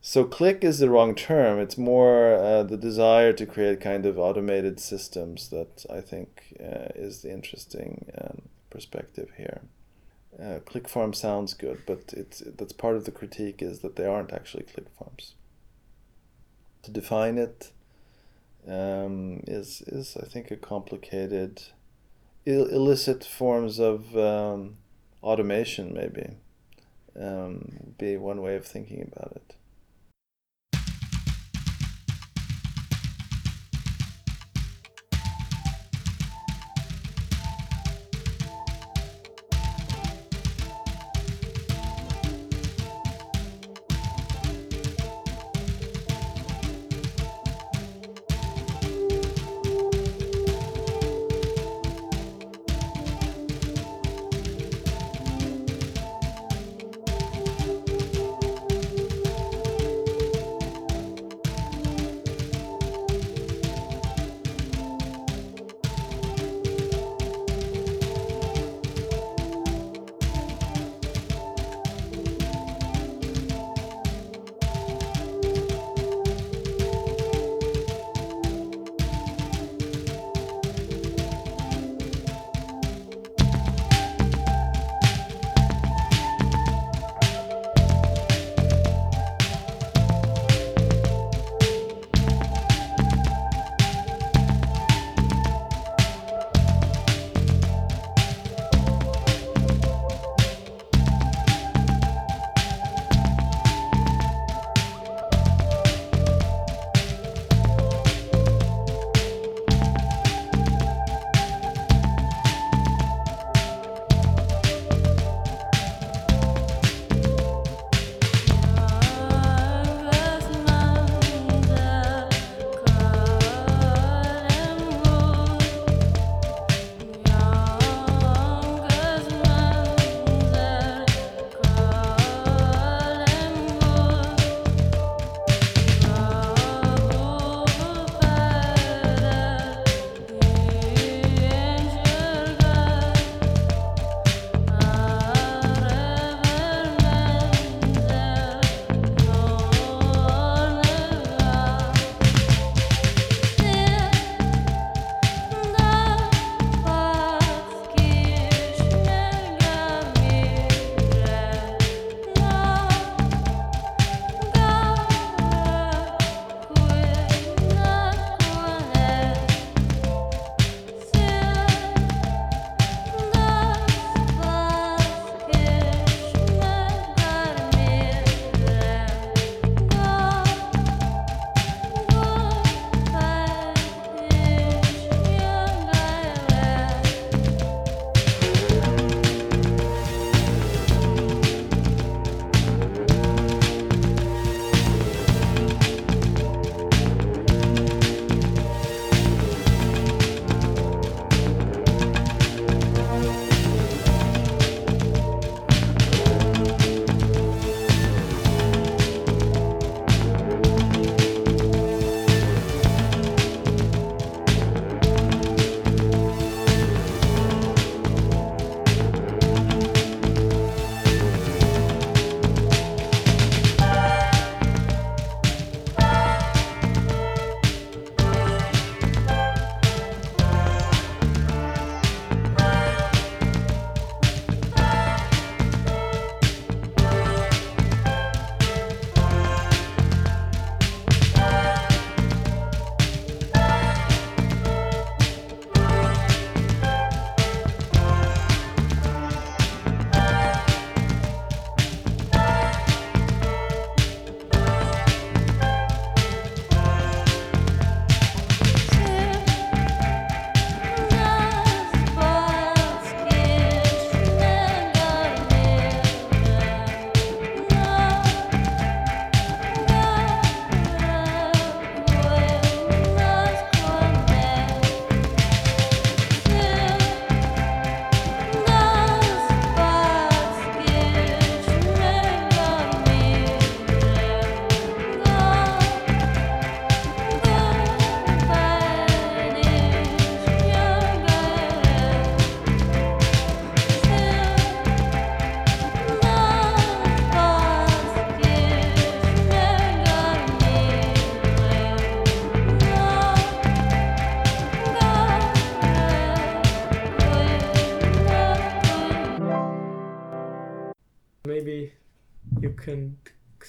[0.00, 1.58] So click is the wrong term.
[1.58, 6.90] It's more uh, the desire to create kind of automated systems that i think uh,
[6.94, 9.62] is the interesting um, perspective here
[10.40, 14.06] uh, click farm sounds good but it's that's part of the critique is that they
[14.06, 15.34] aren't actually click farms
[16.82, 17.70] to define it
[18.66, 21.62] um, is is I think a complicated
[22.44, 24.78] Ill- illicit forms of um,
[25.22, 26.30] automation, maybe,
[27.18, 29.54] um, be one way of thinking about it.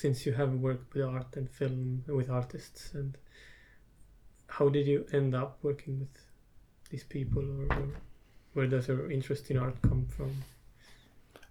[0.03, 3.17] Since you have worked with art and film with artists, and
[4.47, 6.15] how did you end up working with
[6.89, 7.87] these people, or, or
[8.51, 10.31] where does your interest in art come from?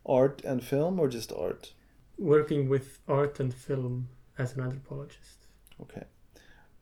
[0.04, 1.72] Art and film, or just art?
[2.18, 5.46] Working with art and film as an anthropologist.
[5.80, 6.04] Okay,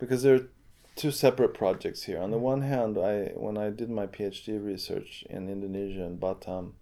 [0.01, 0.49] because there are
[0.97, 2.21] two separate projects here.
[2.21, 2.51] On the mm.
[2.53, 3.15] one hand, I
[3.47, 6.73] when I did my PhD research in Indonesia and Batam,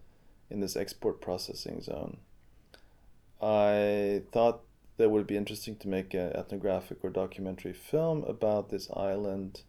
[0.49, 2.16] in this export processing zone,
[3.43, 4.62] I thought
[4.99, 9.62] that would be interesting to make an ethnographic or documentary film about this island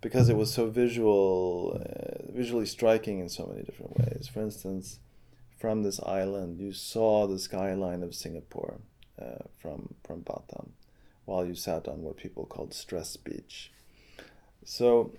[0.00, 4.28] because it was so visual, uh, visually striking in so many different ways.
[4.32, 4.98] For instance,
[5.58, 8.80] from this island, you saw the skyline of Singapore
[9.20, 10.70] uh, from from Batam,
[11.24, 13.72] while you sat on what people called stress beach.
[14.64, 15.12] So,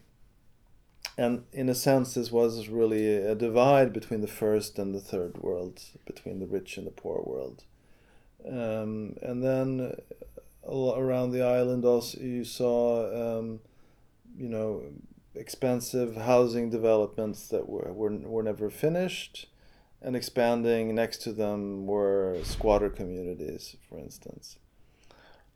[1.18, 5.38] and in a sense, this was really a divide between the first and the third
[5.38, 7.64] world, between the rich and the poor world.
[8.46, 9.96] Um, and then
[10.66, 13.60] around the island, also you saw, um,
[14.38, 14.84] you know,
[15.36, 19.48] expensive housing developments that were, were, were never finished
[20.02, 24.58] and expanding next to them were squatter communities, for instance.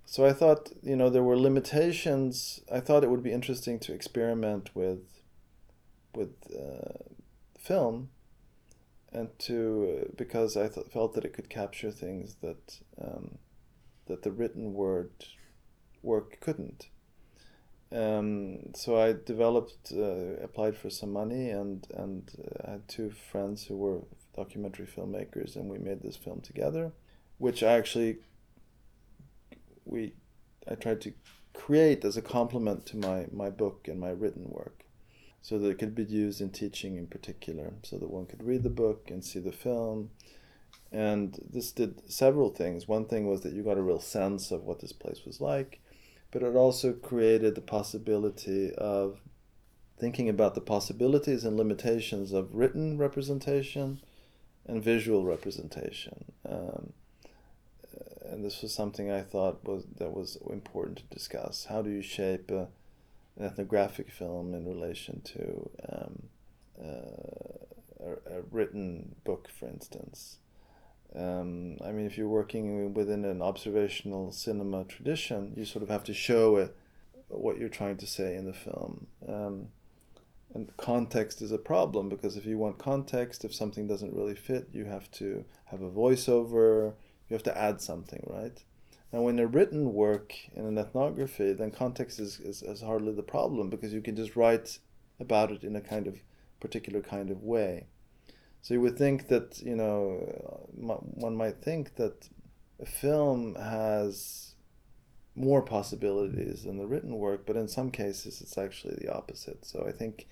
[0.06, 2.60] So I thought, you know, there were limitations.
[2.72, 5.22] I thought it would be interesting to experiment with,
[6.14, 7.14] with uh,
[7.58, 8.10] film,
[9.12, 13.38] and to uh, because I th- felt that it could capture things that um,
[14.08, 15.12] that the written word
[16.02, 16.88] work couldn't.
[17.94, 23.12] Um, so I developed, uh, applied for some money, and and uh, I had two
[23.12, 24.02] friends who were
[24.36, 26.94] documentary filmmakers, and we made this film together,
[27.38, 28.20] which I actually
[29.86, 30.14] we
[30.70, 31.14] I tried to
[31.54, 34.81] create as a complement to my my book and my written work,
[35.42, 38.64] so that it could be used in teaching in particular, so that one could read
[38.64, 40.12] the book and see the film.
[40.92, 42.88] And this did several things.
[42.88, 45.80] One thing was that you got a real sense of what this place was like,
[46.32, 49.20] but it also created the possibility of
[49.98, 54.02] thinking about the possibilities and limitations of written representation
[54.66, 56.26] and visual representation.
[56.48, 56.94] Um,
[58.26, 61.66] and this was something I thought was that was important to discuss.
[61.66, 62.68] How do you shape a,
[63.38, 66.24] an ethnographic film in relation to um,
[66.80, 70.38] uh, a, a, written book, for instance?
[71.16, 76.04] Um, I mean, if you're working within an observational cinema tradition, you sort of have
[76.06, 76.76] to show it,
[77.28, 79.08] what you're trying to say in the film.
[79.28, 79.68] Um,
[80.54, 84.68] and context is a problem because if you want context, if something doesn't really fit,
[84.74, 86.94] you have to have a voiceover,
[87.30, 88.62] you have to add something, right?
[89.12, 93.24] Now, when a written work in an ethnography, then context is, is, is hardly the
[93.24, 94.80] problem because you can just write
[95.20, 96.20] about it in a kind of
[96.60, 97.88] particular kind of way.
[98.62, 102.30] So you would think that, you know, one might think that
[102.80, 104.56] a film has
[105.36, 109.66] more possibilities than the written work, but in some cases it's actually the opposite.
[109.66, 110.28] So I think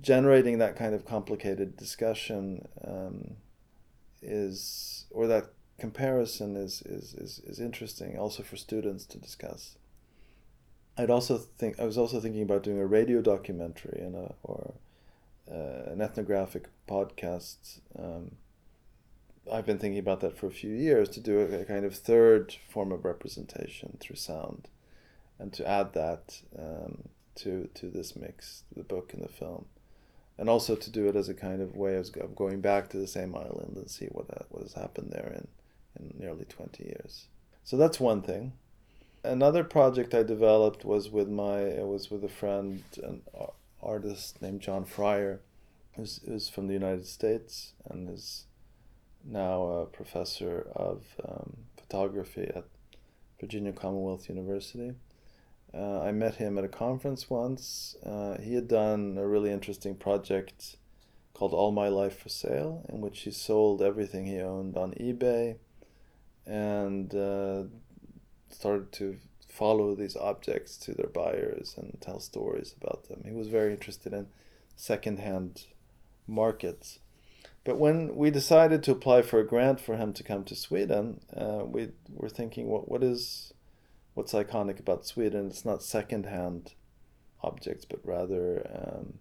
[0.00, 3.36] generating that kind of complicated discussion um,
[4.22, 9.76] is, or that comparison is, is, is, is interesting also for students to discuss.
[10.96, 14.74] I'd also think I was also thinking about doing a radio documentary and a, or
[15.50, 17.78] uh, an ethnographic podcast.
[17.96, 18.32] Um,
[19.50, 21.94] I've been thinking about that for a few years to do a, a, kind of
[21.94, 24.68] third form of representation through sound,
[25.38, 29.66] and to add that um, to to this mix, the book and the film,
[30.36, 33.06] and also to do it as a kind of way of going back to the
[33.06, 35.46] same island and see what uh, what has happened there in
[35.98, 37.26] in nearly twenty years.
[37.64, 38.52] So that's one thing.
[39.24, 43.22] Another project I developed was with my it was with a friend, an
[43.82, 45.40] artist named John Freyer,
[45.94, 48.44] who's, who's from the United States and is
[49.24, 52.64] now a professor of um, photography at
[53.40, 54.94] Virginia Commonwealth University.
[55.74, 57.96] Uh, I met him at a conference once.
[58.04, 60.76] Uh, he had done a really interesting project
[61.34, 65.56] called All My Life for Sale, in which he sold everything he owned on eBay
[66.48, 67.64] and uh,
[68.48, 69.18] started to
[69.48, 73.22] follow these objects to their buyers and tell stories about them.
[73.24, 74.28] He was very interested in
[74.76, 75.64] secondhand
[76.26, 77.00] markets.
[77.64, 81.20] But when we decided to apply for a grant for him to come to Sweden,
[81.36, 83.52] uh, we were thinking, what what is
[84.14, 85.48] what's iconic about Sweden?
[85.48, 86.74] It's not secondhand
[87.42, 89.18] objects, but rather um,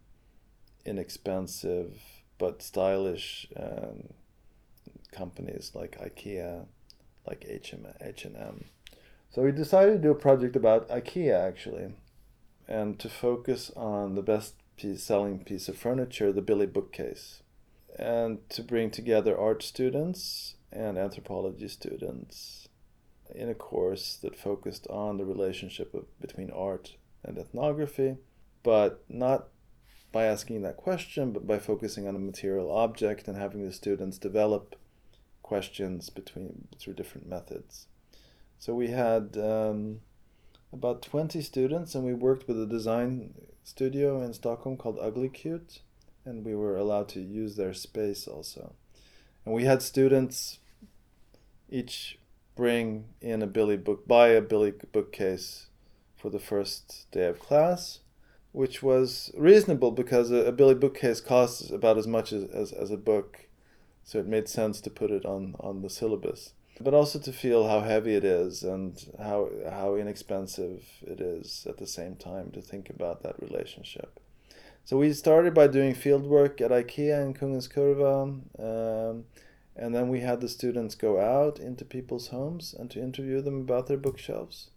[0.86, 1.94] inexpensive
[2.38, 4.14] but stylish um,
[5.12, 6.66] companies like IKEA,
[7.28, 7.86] like H&M.
[8.02, 8.66] H&M.
[9.30, 11.94] So we decided to do a project about IKEA actually,
[12.68, 17.42] and to focus on the best piece, selling piece of furniture, the Billy bookcase,
[17.98, 22.68] and to bring together art students and anthropology students
[23.34, 28.18] in a course that focused on the relationship of, between art and ethnography,
[28.64, 29.48] but not
[30.12, 34.18] by asking that question, but by focusing on a material object and having the students
[34.18, 34.76] develop
[35.48, 37.88] questions between through different methods.
[38.60, 40.02] So we had um,
[40.74, 43.34] about 20 students, and we worked with a design
[43.64, 45.80] studio in Stockholm called Uglycute,
[46.26, 48.74] and we were allowed to use their space also.
[49.45, 50.60] And we had students
[51.70, 52.20] each
[52.56, 55.68] bring in a Billy book, buy a Billy bookcase
[56.18, 58.00] for the first day of class,
[58.52, 62.91] which was reasonable because a, a Billy bookcase costs about as much as, as, as
[62.91, 63.47] a book,
[64.08, 66.53] so it made sense to put it on, on the syllabus.
[66.80, 71.78] But also to feel how heavy it is and how how inexpensive it is at
[71.78, 74.22] the same time to think about that relationship.
[74.86, 78.22] So we started by doing field work at IKEA in Kungens Kurva,
[78.58, 79.26] um,
[79.76, 83.60] and then we had the students go out into people's homes and to interview them
[83.60, 84.70] about their bookshelves.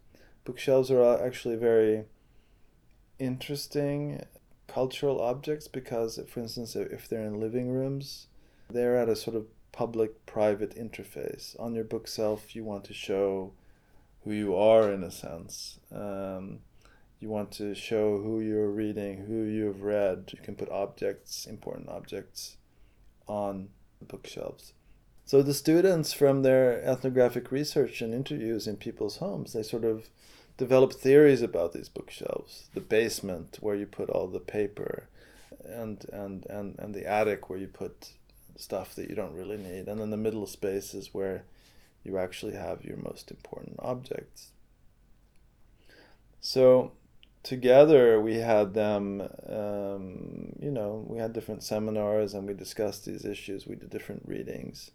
[0.43, 2.03] Bookshelves are actually very
[3.19, 4.25] interesting
[4.67, 8.27] cultural objects because, for instance, if they're in living rooms,
[8.71, 11.59] they're at a sort of public private interface.
[11.59, 13.53] On your bookshelf, you want to show
[14.23, 15.79] who you are in a sense.
[15.91, 16.59] Um,
[17.19, 20.31] you want to show who you're reading, who you've read.
[20.33, 22.57] You can put objects, important objects,
[23.27, 23.69] on
[23.99, 24.73] the bookshelves.
[25.25, 30.09] So the students, from their ethnographic research and interviews in people's homes, they sort of
[30.57, 32.69] develop theories about these bookshelves.
[32.73, 35.07] The basement where you put all the paper,
[35.65, 38.13] and and and and the attic where you put
[38.55, 41.43] stuff that you don't really need, and then the middle space is where
[42.03, 44.51] you actually have your most important objects.
[46.39, 46.93] So
[47.43, 53.25] together we had them um, you know we had different seminars and we discussed these
[53.25, 53.67] issues.
[53.67, 54.91] We did different readings.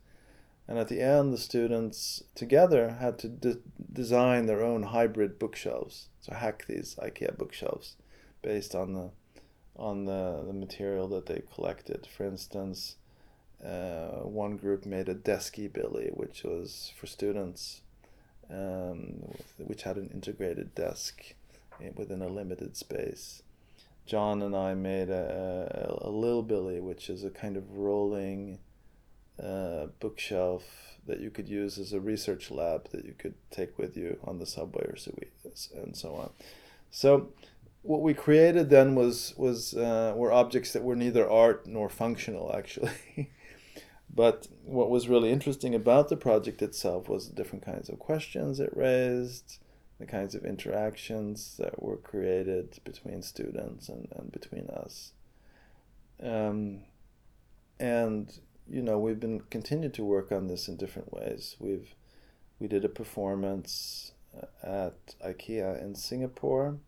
[0.69, 3.59] And at the end the students together had to de-
[3.93, 6.09] design their own hybrid bookshelves.
[6.21, 7.95] So hack these ikea bookshelves
[8.43, 9.11] based on the
[9.77, 12.09] on the, the material that they collected.
[12.17, 12.97] For instance
[13.65, 17.81] uh, one group made a desky billy which was for students
[18.51, 21.35] um, which had an integrated desk
[21.97, 23.43] within a limited space.
[24.07, 28.61] John and I made a, a, Lil Billy, which is a kind of rolling
[29.43, 30.63] uh, bookshelf
[31.07, 34.39] that you could use as a research lab that you could take with you on
[34.39, 35.13] the subway or so
[35.75, 36.31] and so on.
[36.91, 37.31] So
[37.83, 42.55] what we created then was was uh, were objects that were neither art nor functional
[42.57, 42.91] actually.
[44.13, 48.61] but what was really interesting about the project itself was the different kinds of questions
[48.61, 49.59] it raised,
[49.99, 55.13] the kinds of interactions that were created between students and, and between us.
[56.23, 56.81] Um,
[57.79, 58.33] and
[58.69, 61.57] you know we've been continued to work on this in different ways.
[61.59, 61.95] We've
[62.59, 66.79] we did a performance uh, at IKEA in Singapore,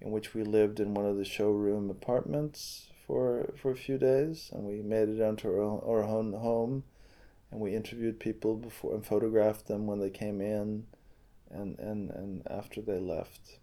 [0.00, 4.50] in which we lived in one of the showroom apartments for for a few days,
[4.52, 6.84] and we made it onto our our own home,
[7.50, 10.86] and we interviewed people before and photographed them when they came in
[11.50, 13.58] and, and, and after they left.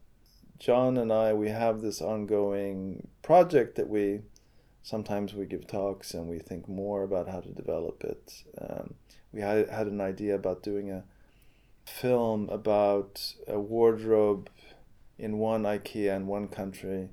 [0.59, 4.19] John and I, we have this ongoing project that we
[4.83, 8.43] sometimes we give talks and we think more about how to develop it.
[8.59, 8.95] Um,
[9.31, 11.03] we had, had an idea about doing a
[11.85, 14.49] film about a wardrobe
[15.17, 17.11] in one IKEA in one country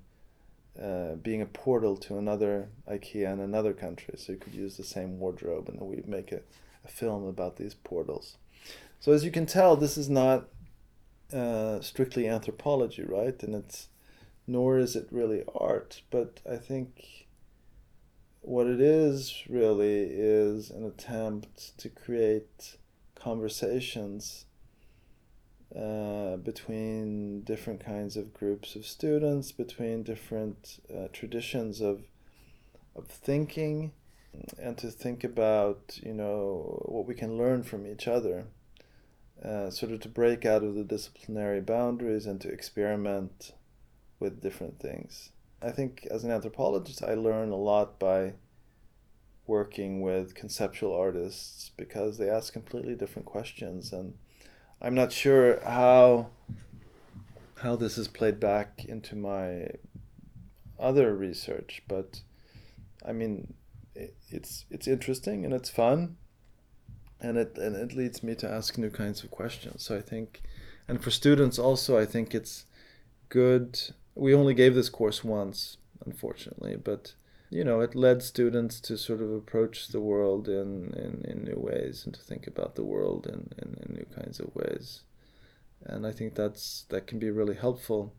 [0.81, 4.15] uh, being a portal to another IKEA in another country.
[4.17, 6.41] So you could use the same wardrobe and then we make a,
[6.85, 8.37] a film about these portals.
[9.01, 10.49] So as you can tell, this is not
[11.33, 13.41] uh, strictly anthropology, right?
[13.43, 13.89] And it's
[14.47, 17.27] nor is it really art, but I think
[18.43, 22.77] what it is really is an attempt to create
[23.15, 24.45] conversations
[26.45, 32.03] between different kinds of groups of students, between different uh, traditions of
[32.95, 33.93] of thinking,
[34.59, 38.47] and to think about you know what we can learn from each other
[39.43, 43.53] uh, sort of to break out of the disciplinary boundaries and to experiment
[44.19, 45.31] with different things.
[45.61, 48.35] I think as an anthropologist, I learn a lot by
[49.47, 54.15] working with conceptual artists because they ask completely different questions and
[54.81, 56.31] I'm not sure how
[57.65, 59.67] how this is played back into my
[60.79, 62.21] other research but
[63.05, 63.55] I mean
[63.95, 66.17] it, it's it's interesting and it's fun
[67.25, 69.83] and it and it leads me to ask new kinds of questions.
[69.85, 70.43] So I think,
[70.87, 72.67] and for students also, I think it's
[73.29, 73.81] good.
[74.15, 77.15] We only gave this course once, unfortunately, but
[77.51, 81.57] you know, it led students to sort of approach the world in, in, in new
[81.57, 85.03] ways and to think about the world in, in, in new kinds of ways.
[85.85, 88.15] And I think that's that can be really helpful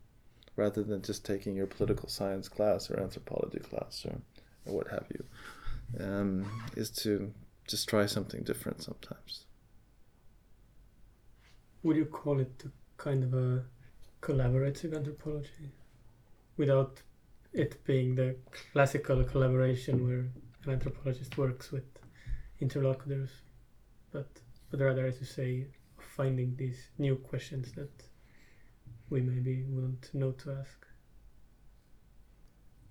[0.55, 4.15] rather than just taking your political science class or anthropology class or,
[4.65, 5.25] or what have you,
[6.05, 6.45] um,
[6.75, 7.33] is to
[7.67, 9.45] just try something different sometimes.
[11.83, 12.63] Would you call it
[12.97, 13.65] kind of a
[14.21, 15.71] collaborative anthropology
[16.57, 17.01] without
[17.53, 18.35] it being the
[18.73, 20.25] classical collaboration where
[20.65, 21.83] an anthropologist works with
[22.59, 23.29] interlocutors,
[24.11, 24.27] but
[24.71, 25.67] but rather, as you say,
[26.15, 27.91] finding these new questions that
[29.09, 30.85] we maybe wouldn't know to ask.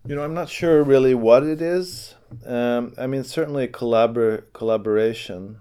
[0.06, 2.14] You know, I'm not sure really what it is.
[2.44, 5.60] Um, I mean, certainly collabor- collaboration.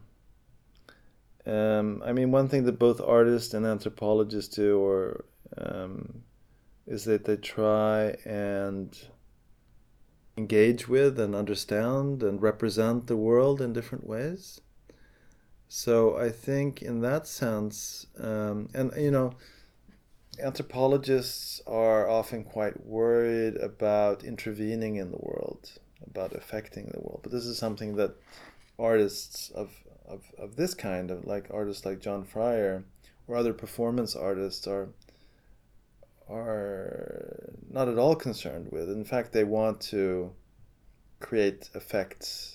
[1.45, 5.25] Um, I mean, one thing that both artists and anthropologists do, or
[5.57, 6.23] um,
[6.85, 8.97] is that they try and
[10.37, 14.59] engage with and understand and represent the world in different ways.
[15.75, 19.33] So I think in that sense, um, and you know,
[20.39, 25.71] anthropologists are often quite worried about intervening in the world,
[26.05, 27.21] about affecting the world.
[27.23, 28.13] But this is something that
[28.77, 29.71] artists of,
[30.05, 32.83] of, of this kind, of like artists like John Freyer
[33.27, 34.89] or other performance artists, are
[36.29, 38.91] are not at all concerned with.
[38.91, 40.33] In fact, they want to
[41.19, 42.52] create effects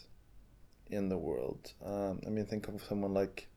[0.91, 1.73] in the world.
[1.85, 3.49] Um, I mean, think of someone like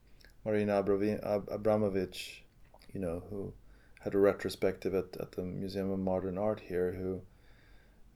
[0.46, 2.42] Marina Abramović,
[2.94, 3.54] you know, who
[4.02, 7.22] had a retrospective at, at the Museum of Modern Art here, who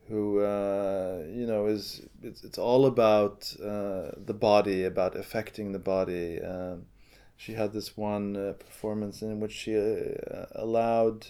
[0.07, 5.79] who uh, you know is it's, it's all about uh, the body, about affecting the
[5.79, 6.41] body.
[6.41, 6.85] Um,
[7.37, 11.27] she had this one uh, performance in which she uh, allowed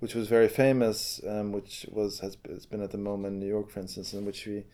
[0.00, 3.70] which was very famous, um, which was has, been at the MoMA in New York,
[3.70, 4.64] for instance, in which we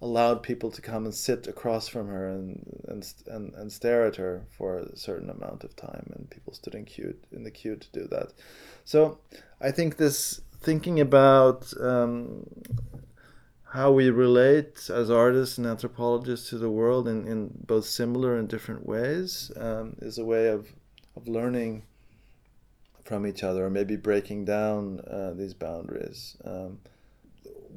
[0.00, 4.16] allowed people to come and sit across from her and and and, and stare at
[4.16, 7.76] her for a certain amount of time, and people stood in queue in the queue
[7.76, 8.32] to do that.
[8.84, 9.18] So
[9.60, 12.46] I think this thinking about um,
[13.74, 18.48] how we relate as artists and anthropologists to the world in, in both similar and
[18.48, 20.68] different ways um, is a way of,
[21.16, 21.82] of learning
[23.04, 26.36] from each other, or maybe breaking down uh, these boundaries.
[26.44, 26.78] Um,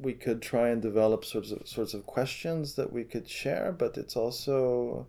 [0.00, 3.96] we could try and develop sorts of sorts of questions that we could share, but
[3.96, 5.06] it's also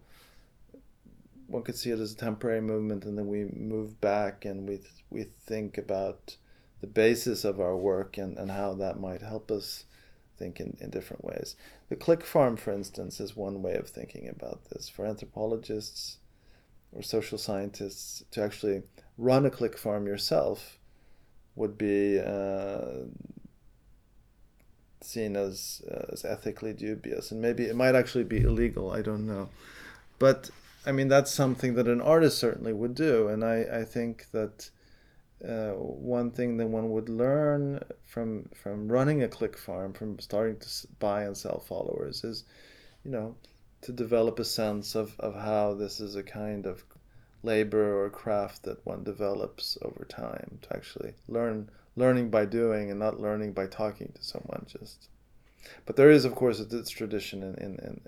[1.48, 4.80] one could see it as a temporary movement, and then we move back and we
[5.10, 6.38] we think about
[6.82, 9.86] the basis of our work and, and how that might help us
[10.38, 11.56] think in, in different ways.
[11.90, 14.88] The click farm, for instance, is one way of thinking about this.
[14.88, 16.18] For anthropologists
[16.94, 18.84] or social scientists to actually
[19.18, 20.80] run a click farm yourself
[21.56, 23.06] would be uh,
[25.02, 28.92] seen as uh, as ethically dubious, and maybe it might actually be illegal.
[28.92, 29.50] I don't know,
[30.18, 30.50] but
[30.86, 34.70] I mean that's something that an artist certainly would do, and I I think that.
[35.42, 40.58] Uh, one thing that one would learn from from running a click farm, from starting
[40.58, 40.68] to
[41.00, 42.44] buy and sell followers, is,
[43.06, 43.34] you know,
[43.82, 46.84] to develop a sense of, of how this is a kind of
[47.44, 53.00] labor or craft that one develops over time to actually learn learning by doing and
[53.00, 55.08] not learning by talking to someone just
[55.86, 58.02] but there is of course this tradition in, in, in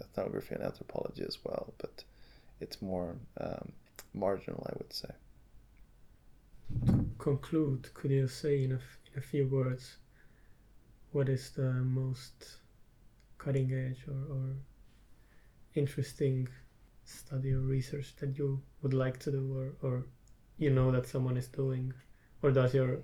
[0.00, 2.04] ethnography and anthropology as well but
[2.60, 3.72] it's more um,
[4.14, 5.08] marginal i would say.
[6.86, 8.80] To conclude could you say in a,
[9.12, 9.96] in a few words
[11.12, 12.58] what is the most
[13.38, 14.56] cutting edge or, or
[15.74, 16.48] interesting
[17.04, 20.04] study or research that you would like to do or, or
[20.58, 21.92] you know that someone is doing
[22.42, 22.98] or does your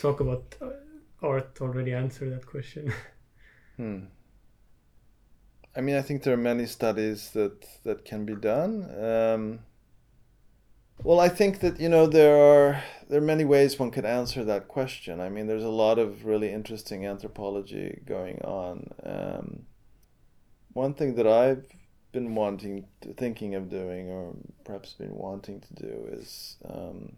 [0.00, 0.70] talk about uh,
[1.22, 2.92] art already answer that question?
[3.76, 4.04] Hmm.
[5.74, 8.72] i mean i think there are many studies that that can be done.
[9.04, 9.58] Um,
[11.02, 14.44] well i think that you know there are there are many ways one could answer
[14.44, 15.20] that question.
[15.20, 18.90] I mean there's a lot of really interesting anthropology going on.
[19.02, 19.66] Um,
[20.72, 21.66] one thing that i've
[22.12, 27.16] been wanting to, thinking of doing or perhaps been wanting to do is um,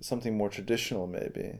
[0.00, 1.58] something more traditional maybe.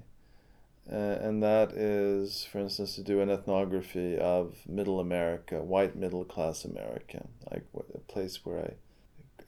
[0.91, 6.24] Uh, and that is for instance to do an ethnography of middle america white middle
[6.24, 8.70] class america like a place where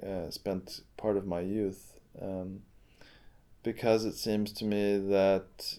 [0.03, 2.63] i uh, spent part of my youth um,
[3.63, 5.79] because it seems to me that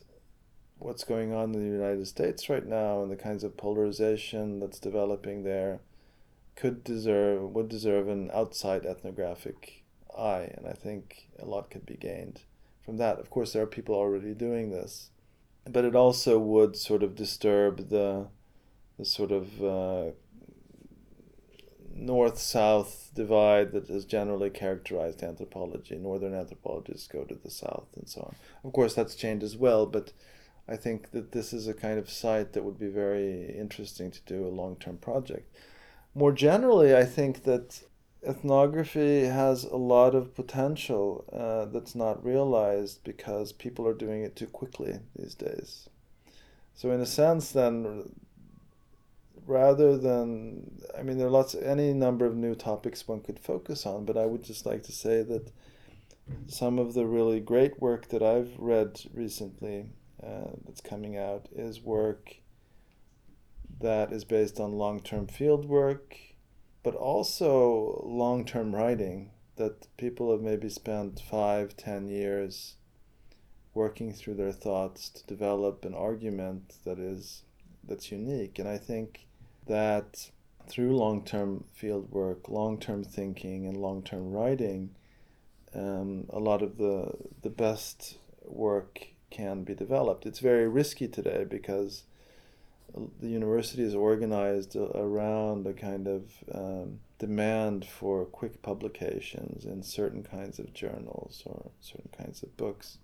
[0.77, 4.79] what's going on in the united states right now and the kinds of polarization that's
[4.79, 5.81] developing there
[6.59, 9.83] could deserve would deserve an outside ethnographic
[10.17, 12.41] eye, and I think a lot could be gained
[12.89, 13.19] from that.
[13.19, 15.11] Of course, there are people already doing this,
[15.69, 18.27] but it also would sort of disturb the
[18.97, 20.11] the sort of uh,
[21.93, 25.97] north-south divide that has generally characterized anthropology.
[25.97, 28.35] Northern anthropologists go to the south and so on.
[28.65, 30.11] Of course, that's changed as well, but
[30.67, 34.21] I think that this is a kind of site that would be very interesting to
[34.25, 35.55] do a long-term project.
[36.13, 37.83] More generally, I think that
[38.27, 44.35] ethnography has a lot of potential uh, that's not realized because people are doing it
[44.35, 45.89] too quickly these days.
[46.75, 48.09] So, in a sense, then,
[49.45, 53.85] rather than, I mean, there are lots, any number of new topics one could focus
[53.85, 55.51] on, but I would just like to say that
[56.47, 59.87] some of the really great work that I've read recently
[60.23, 62.35] uh, that's coming out is work
[63.79, 66.17] that is based on long term field work
[66.83, 72.75] but also long term writing that people have maybe spent five, ten years
[73.73, 77.43] working through their thoughts to develop an argument that is
[77.83, 78.59] that's unique.
[78.59, 79.27] And I think
[79.67, 80.29] that
[80.67, 84.91] through long term field work, long term thinking, and long term writing,
[85.73, 87.11] um, a lot of the
[87.41, 90.25] the best work can be developed.
[90.25, 92.03] It's very risky today because
[93.19, 96.23] the university is organized around a kind of
[96.53, 102.97] um, demand for quick publications in certain kinds of journals or certain kinds of books.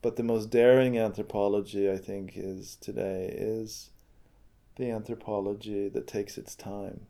[0.00, 3.90] But the most daring anthropology, I think, is today is
[4.76, 7.06] the anthropology that takes its time.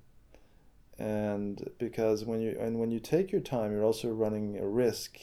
[0.99, 5.19] And because when you and when you take your time, you're also running a risk,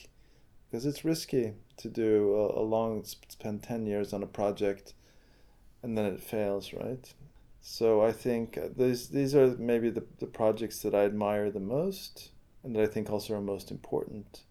[0.66, 4.94] because it's risky to do a, a long spend ten years on a project
[5.84, 7.14] and then it fails, right?
[7.62, 12.32] So I think these these are maybe the, the projects that I admire the most
[12.64, 14.44] and that I think also are most important,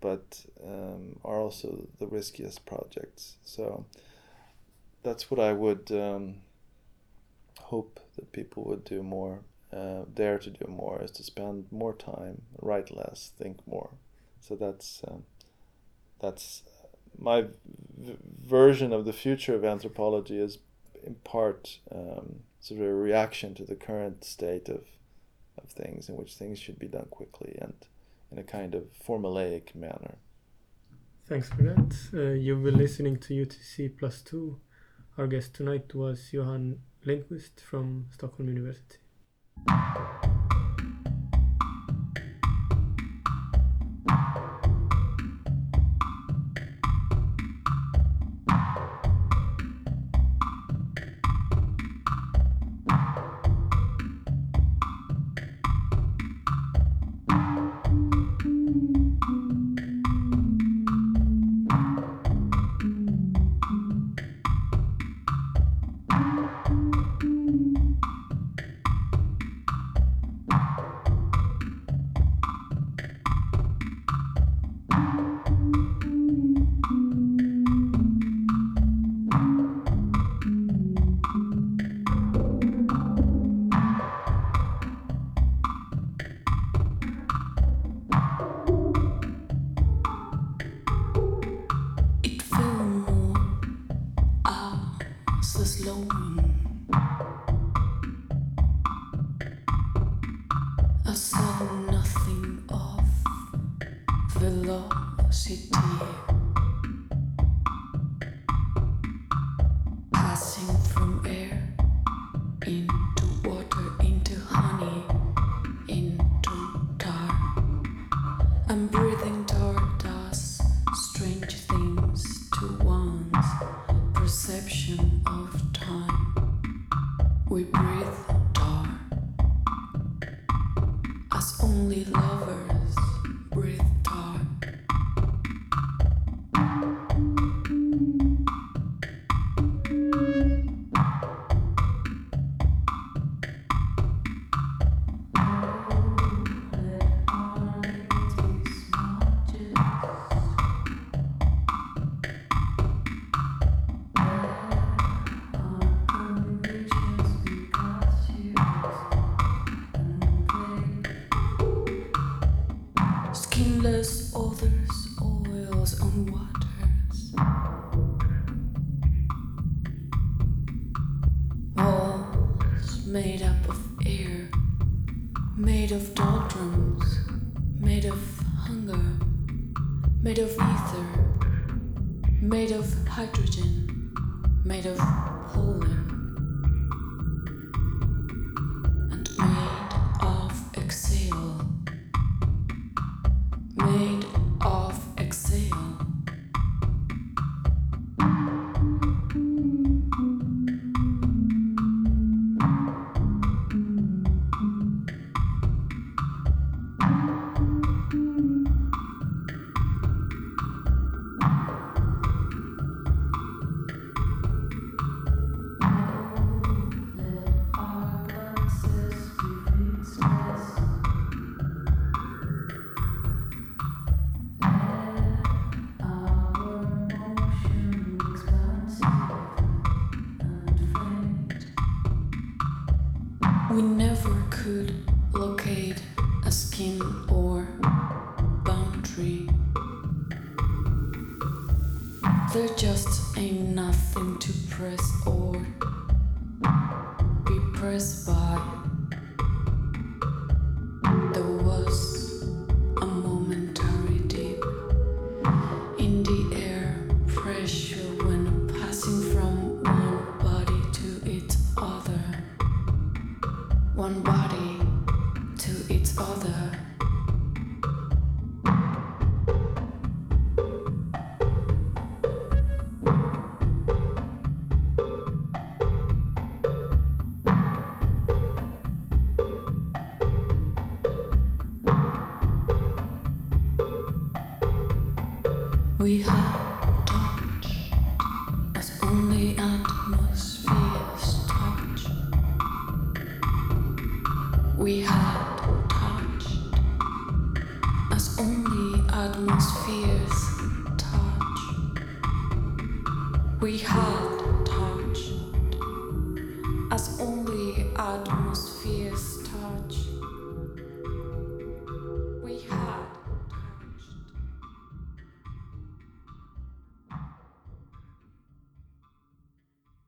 [0.00, 3.36] but um, are also the riskiest projects.
[3.44, 3.86] So
[5.02, 6.36] that's what I would um,
[7.60, 9.40] hope that people would do more,
[9.72, 13.90] uh, dare to do more, is to spend more time, write less, think more.
[14.40, 15.24] So that's um,
[16.20, 16.62] that's
[17.18, 17.46] my
[18.44, 20.58] version of the future of anthropology is
[21.02, 24.84] in part um, sort of a reaction to the current state of
[25.62, 27.74] of things in which things should be done quickly and
[28.32, 30.16] in a kind of formulaic manner.
[31.26, 31.96] Thanks for that.
[32.12, 34.60] Uh, you've been listening to UTC Plus Two.
[35.16, 38.98] Our guest tonight was Johan Lindquist from Stockholm University.